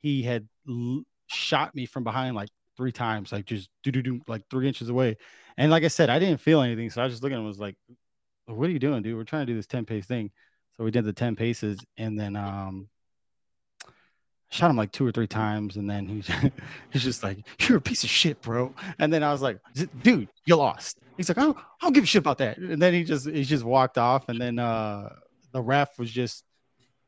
[0.00, 4.20] he had l- shot me from behind like three times, like just do do do
[4.28, 5.16] like three inches away.
[5.58, 6.88] And like I said, I didn't feel anything.
[6.90, 7.76] So I was just looking at him was like,
[8.54, 9.16] what are you doing, dude?
[9.16, 10.30] We're trying to do this 10 pace thing.
[10.76, 12.88] So we did the 10 paces and then um
[14.50, 16.26] shot him like two or three times, and then he's
[16.90, 19.58] he's just like, "You're a piece of shit, bro." And then I was like,
[20.02, 23.04] "Dude, you lost." He's like, "I don't, give a shit about that." And then he
[23.04, 25.14] just he just walked off, and then uh
[25.52, 26.44] the ref was just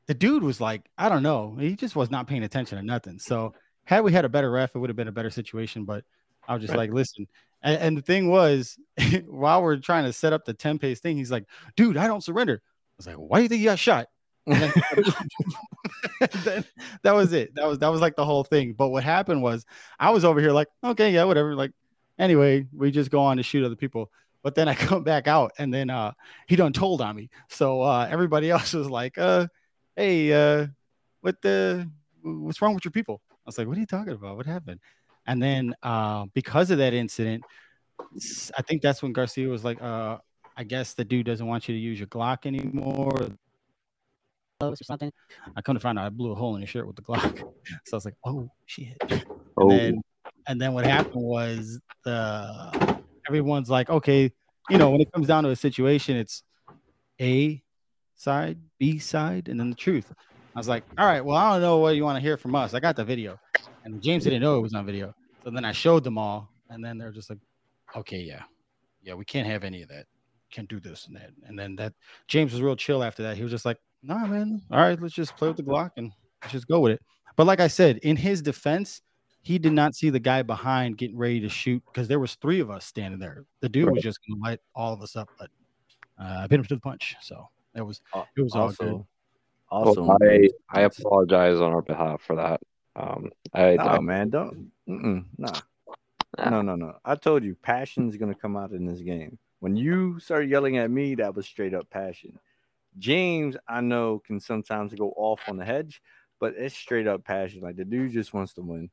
[0.07, 3.19] the dude was like, I don't know, he just was not paying attention to nothing.
[3.19, 5.85] So had we had a better ref, it would have been a better situation.
[5.85, 6.05] But
[6.53, 6.89] I was just Right.
[6.89, 7.27] like, listen.
[7.63, 8.77] And, and the thing was,
[9.27, 11.45] while we're trying to set up the 10 pace thing, he's like,
[11.77, 12.61] dude, I don't surrender.
[12.65, 14.09] I was like, why do you think you got shot?
[14.47, 14.73] Then,
[16.45, 16.65] then
[17.03, 17.55] that was it.
[17.55, 18.73] That was that was like the whole thing.
[18.73, 19.65] But what happened was
[19.99, 21.55] I was over here like, okay, yeah, whatever.
[21.55, 21.73] Like,
[22.19, 24.11] anyway, we just go on to shoot other people.
[24.43, 26.13] But then I come back out and then uh
[26.49, 27.31] he done told on me.
[27.49, 29.47] So uh everybody else was like, uh,
[29.97, 30.67] hey, uh,
[31.21, 31.89] what the
[32.23, 33.23] what's wrong with your people?
[33.31, 34.37] I was like, what are you talking about?
[34.37, 34.81] What happened?
[35.27, 37.45] And then uh because of that incident,
[38.57, 40.19] I think that's when Garcia was like, uh,
[40.57, 43.31] I guess the dude doesn't want you to use your Glock anymore
[44.61, 45.13] or something.
[45.57, 47.39] I come to find out I blew a hole in his shirt with the Glock.
[47.87, 48.97] So I was like, oh shit.
[49.09, 49.25] And
[49.57, 50.03] Oh, then
[50.47, 52.99] and then what happened was the
[53.29, 54.33] everyone's like, okay,
[54.69, 56.43] you know, when it comes down to a situation, it's
[57.21, 57.63] A
[58.17, 60.13] side, B side, and then the truth.
[60.55, 62.55] I was like, all right, well, I don't know what you want to hear from
[62.55, 62.75] us.
[62.75, 63.39] I got the video.
[63.85, 65.15] And James didn't know it was on video.
[65.45, 67.41] So then I showed them all, and then they're just like,
[67.97, 68.43] okay, yeah.
[69.03, 70.07] Yeah, we can't have any of that.
[70.51, 71.31] Can't do this and that.
[71.47, 71.93] And then that
[72.29, 73.37] James was real chill after that.
[73.37, 74.63] He was just like, nah, man.
[74.71, 76.13] All right, let's just play with the Glock and
[76.43, 77.03] let's just go with it.
[77.37, 79.03] But like I said, in his defense,
[79.41, 82.61] he did not see the guy behind getting ready to shoot because there was three
[82.61, 83.45] of us standing there.
[83.61, 85.51] The dude was just gonna light all of us up, but
[86.21, 87.17] uh, I beat him to the punch.
[87.21, 88.01] So it was
[88.37, 88.89] it was all good.
[88.89, 89.07] also,
[89.69, 92.61] also, well, I I apologize on our behalf for that.
[92.95, 95.61] Um, I, no, I man, don't, mm-mm, nah.
[96.39, 96.51] Nah.
[96.51, 96.97] no, no, no.
[97.05, 99.39] I told you, passion's gonna come out in this game.
[99.61, 102.39] When you start yelling at me, that was straight up passion.
[102.99, 106.03] James, I know, can sometimes go off on the hedge,
[106.41, 107.61] but it's straight up passion.
[107.61, 108.91] Like the dude just wants to win.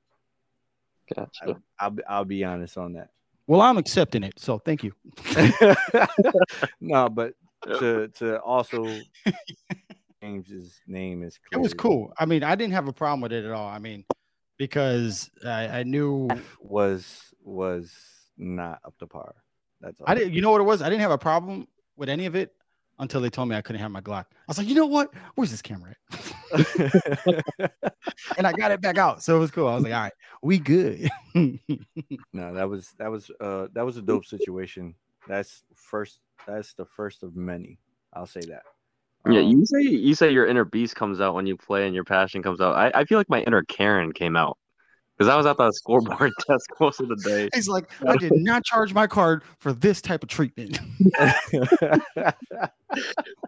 [1.14, 1.58] gotcha.
[1.80, 3.10] I'll be, I'll be honest on that.
[3.48, 4.40] Well, I'm accepting it.
[4.40, 4.94] So thank you.
[6.80, 7.34] no, but
[7.66, 8.86] to to also
[10.22, 12.14] James's name is It was cool.
[12.18, 13.68] I mean, I didn't have a problem with it at all.
[13.68, 14.06] I mean,
[14.58, 17.94] because I, I knew was was
[18.38, 19.36] not up to par.
[19.82, 20.06] That's all.
[20.10, 20.34] I didn't.
[20.34, 20.82] You know what it was?
[20.82, 22.54] I didn't have a problem with any of it
[23.00, 24.26] until they told me I couldn't have my Glock.
[24.26, 25.14] I was like, you know what?
[25.36, 26.72] Where's this camera at?
[28.38, 29.68] and I got it back out, so it was cool.
[29.68, 31.10] I was like, all right, we good.
[31.34, 34.96] no, that was that was uh that was a dope situation.
[35.28, 36.20] That's first.
[36.46, 37.80] That's the first of many.
[38.14, 38.64] I'll say that.
[39.26, 41.94] Yeah, Um, you say you say your inner beast comes out when you play and
[41.96, 42.76] your passion comes out.
[42.76, 44.58] I, I feel like my inner Karen came out
[45.18, 47.50] because I was at that scoreboard desk most of the day.
[47.54, 50.80] He's like, I did not charge my card for this type of treatment.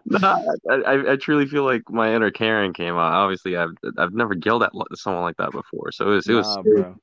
[0.06, 0.36] Nah,
[0.70, 3.12] I, I, I truly feel like my inner Karen came out.
[3.12, 6.56] Obviously, I've I've never yelled at someone like that before, so it was it was
[6.56, 6.96] Nah, bro.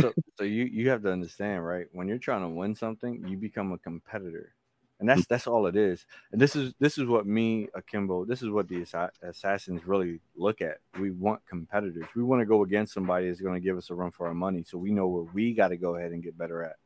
[0.00, 1.86] so, so you you have to understand, right?
[1.92, 4.54] When you're trying to win something, you become a competitor,
[5.00, 6.06] and that's that's all it is.
[6.32, 10.20] And this is this is what me, Akimbo, this is what the assa- assassins really
[10.36, 10.78] look at.
[10.98, 12.06] We want competitors.
[12.14, 14.34] We want to go against somebody that's going to give us a run for our
[14.34, 16.76] money, so we know where we got to go ahead and get better at.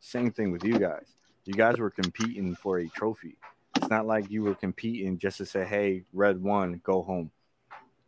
[0.00, 1.06] Same thing with you guys.
[1.44, 3.36] You guys were competing for a trophy.
[3.76, 7.30] It's not like you were competing just to say, "Hey, red one, go home."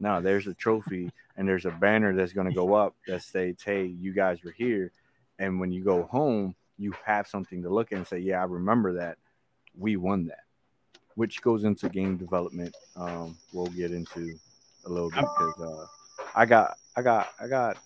[0.00, 3.62] No, there's a trophy and there's a banner that's going to go up that states,
[3.62, 4.90] "Hey, you guys were here."
[5.38, 8.44] And when you go home, you have something to look at and say, "Yeah, I
[8.44, 9.18] remember that.
[9.78, 10.40] We won that."
[11.16, 12.74] Which goes into game development.
[12.96, 14.34] Um, we'll get into
[14.84, 15.86] a little bit because uh,
[16.34, 17.78] I got, I got, I got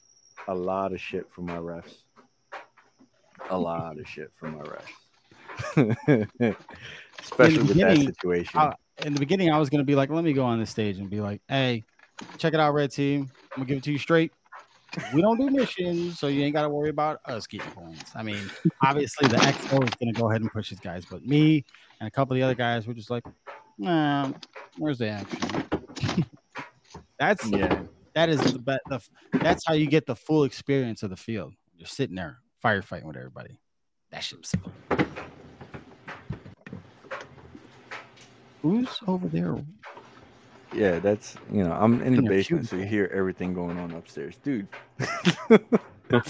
[0.49, 1.95] a lot of shit from my refs.
[3.51, 5.97] A lot of shit from my refs.
[7.21, 8.61] Especially with that situation.
[8.61, 8.75] I-
[9.05, 11.09] in the beginning, I was gonna be like, let me go on the stage and
[11.09, 11.85] be like, hey,
[12.39, 13.31] check it out, red team.
[13.53, 14.33] I'm gonna give it to you straight.
[15.13, 18.13] We don't do missions, so you ain't gotta worry about us getting points.
[18.15, 18.51] I mean,
[18.83, 21.65] obviously the XO is gonna go ahead and push his guys, but me
[22.01, 23.25] and a couple of the other guys were just like,
[23.77, 24.33] nah,
[24.79, 26.25] where's the action?
[27.19, 27.83] that's yeah.
[28.15, 29.01] that is the, be- the
[29.41, 31.55] that's how you get the full experience of the field.
[31.77, 33.61] You're sitting there firefighting with everybody.
[34.11, 34.73] That shit's simple.
[38.63, 39.57] Who's over there?
[40.79, 43.79] Yeah, that's you know, I'm in the In your basement, so you hear everything going
[43.79, 44.69] on upstairs, dude.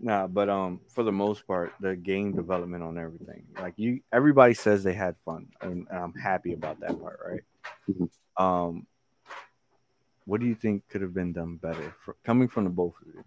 [0.00, 4.54] nah, but um, for the most part, the game development on everything, like you, everybody
[4.54, 7.42] says they had fun, and, and I'm happy about that part, right?
[7.88, 8.10] Mhm.
[8.36, 8.86] Um,
[10.24, 13.06] what do you think could have been done better, for, coming from the both of
[13.14, 13.24] you?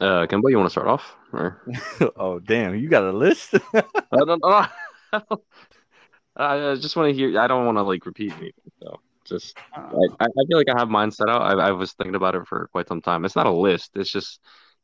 [0.00, 1.14] Uh, Kimbo, you want to start off?
[1.30, 1.60] Or
[2.16, 3.54] oh, damn, you got a list?
[3.74, 3.82] I
[4.12, 4.66] don't know.
[6.40, 7.38] I I just want to hear.
[7.38, 8.52] I don't want to like repeat anything.
[8.82, 9.80] So just I,
[10.20, 11.42] I I feel like I have mine set out.
[11.42, 13.24] I, I was thinking about it for quite some time.
[13.24, 13.92] It's not a list.
[13.94, 14.40] It's just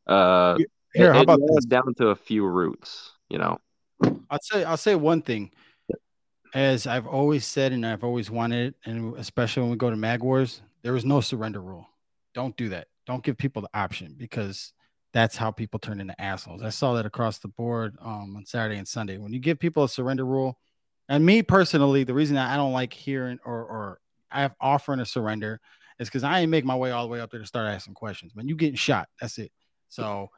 [0.07, 0.59] uh,
[0.95, 1.65] Here, it, how about narrows this?
[1.67, 3.13] down to a few roots.
[3.29, 3.59] You know.
[4.31, 5.51] I'll say I'll say one thing.
[6.55, 10.23] As I've always said, and I've always wanted, and especially when we go to Mag
[10.23, 11.87] Wars, there is no surrender rule.
[12.35, 12.87] Don't do that.
[13.07, 14.73] Don't give people the option because
[15.13, 16.63] that's how people turn into assholes.
[16.63, 19.19] I saw that across the board um, on Saturday and Sunday.
[19.19, 20.59] When you give people a surrender rule,
[21.09, 24.01] and me personally, the reason that I don't like hearing or or
[24.31, 25.61] I have offering a surrender
[25.99, 27.95] is because I ain't make my way all the way up there to start asking
[27.95, 28.35] questions.
[28.35, 29.09] Man, you getting shot.
[29.21, 29.53] That's it.
[29.89, 30.31] So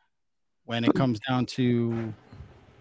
[0.64, 2.12] when it comes down to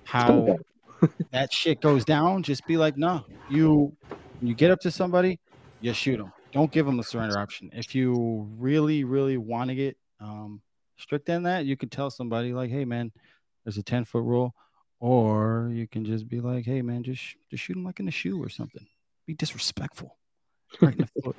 [0.04, 0.58] how
[1.32, 3.96] that shit goes down, just be like, no, you
[4.42, 5.40] you get up to somebody,
[5.82, 6.32] you shoot them.
[6.52, 7.70] Don't give them the surrender option.
[7.74, 10.62] If you really, really want to get um,
[10.98, 13.12] strict in that, you could tell somebody like, hey man,
[13.64, 14.54] there's a 10 foot rule.
[15.00, 18.12] Or you can just be like, hey man, just just shoot him like in the
[18.12, 18.86] shoe or something.
[19.26, 20.18] Be disrespectful.
[20.82, 21.36] Right in the foot.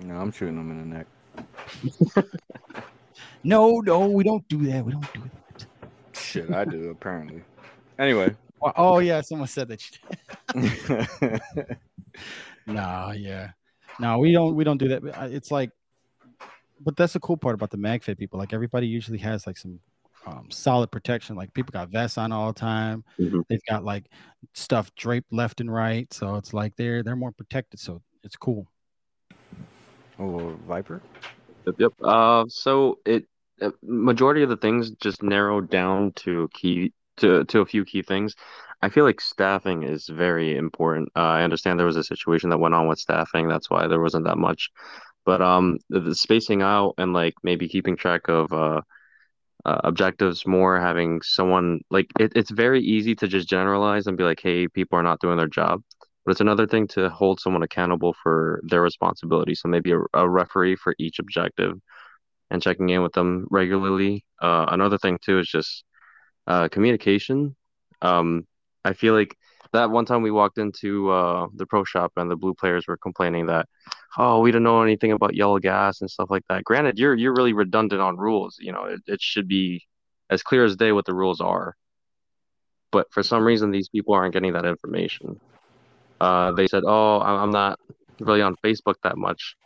[0.00, 2.24] no, I'm shooting him in the neck.
[3.42, 4.84] No, no, we don't do that.
[4.84, 5.66] We don't do that.
[6.12, 7.42] Shit, I do apparently.
[7.98, 8.34] Anyway.
[8.76, 9.80] Oh, yeah, someone said that.
[12.66, 13.50] Nah, yeah.
[13.98, 15.02] No, we don't we don't do that.
[15.04, 15.70] Uh, It's like
[16.82, 18.38] but that's the cool part about the MagFed people.
[18.38, 19.80] Like everybody usually has like some
[20.26, 21.36] um, solid protection.
[21.36, 23.04] Like people got vests on all the time.
[23.18, 23.44] Mhm.
[23.48, 24.06] They've got like
[24.54, 26.12] stuff draped left and right.
[26.12, 27.80] So it's like they're they're more protected.
[27.80, 28.66] So it's cool.
[30.18, 31.02] oh, Viper.
[31.66, 31.74] Yep.
[31.78, 31.92] Yep.
[32.02, 33.26] Uh, so it
[33.60, 38.02] uh, majority of the things just narrowed down to key to to a few key
[38.02, 38.34] things.
[38.82, 41.10] I feel like staffing is very important.
[41.14, 43.46] Uh, I understand there was a situation that went on with staffing.
[43.46, 44.70] That's why there wasn't that much.
[45.26, 48.80] But um, the, the spacing out and like maybe keeping track of uh,
[49.64, 54.24] uh, objectives more, having someone like it, it's very easy to just generalize and be
[54.24, 55.82] like, hey, people are not doing their job.
[56.24, 59.54] But it's another thing to hold someone accountable for their responsibility.
[59.54, 61.78] So maybe a, a referee for each objective
[62.50, 64.24] and checking in with them regularly.
[64.40, 65.84] Uh, another thing too is just
[66.46, 67.56] uh, communication.
[68.02, 68.46] Um,
[68.84, 69.36] I feel like
[69.72, 72.96] that one time we walked into uh, the pro shop and the blue players were
[72.96, 73.68] complaining that,
[74.18, 76.64] oh, we don't know anything about yellow gas and stuff like that.
[76.64, 78.56] Granted, you're you're really redundant on rules.
[78.60, 79.84] You know, it, it should be
[80.30, 81.74] as clear as day what the rules are.
[82.92, 85.40] but for some reason these people aren't getting that information.
[86.20, 87.78] Uh, they said, "Oh, I'm not
[88.20, 89.56] really on Facebook that much."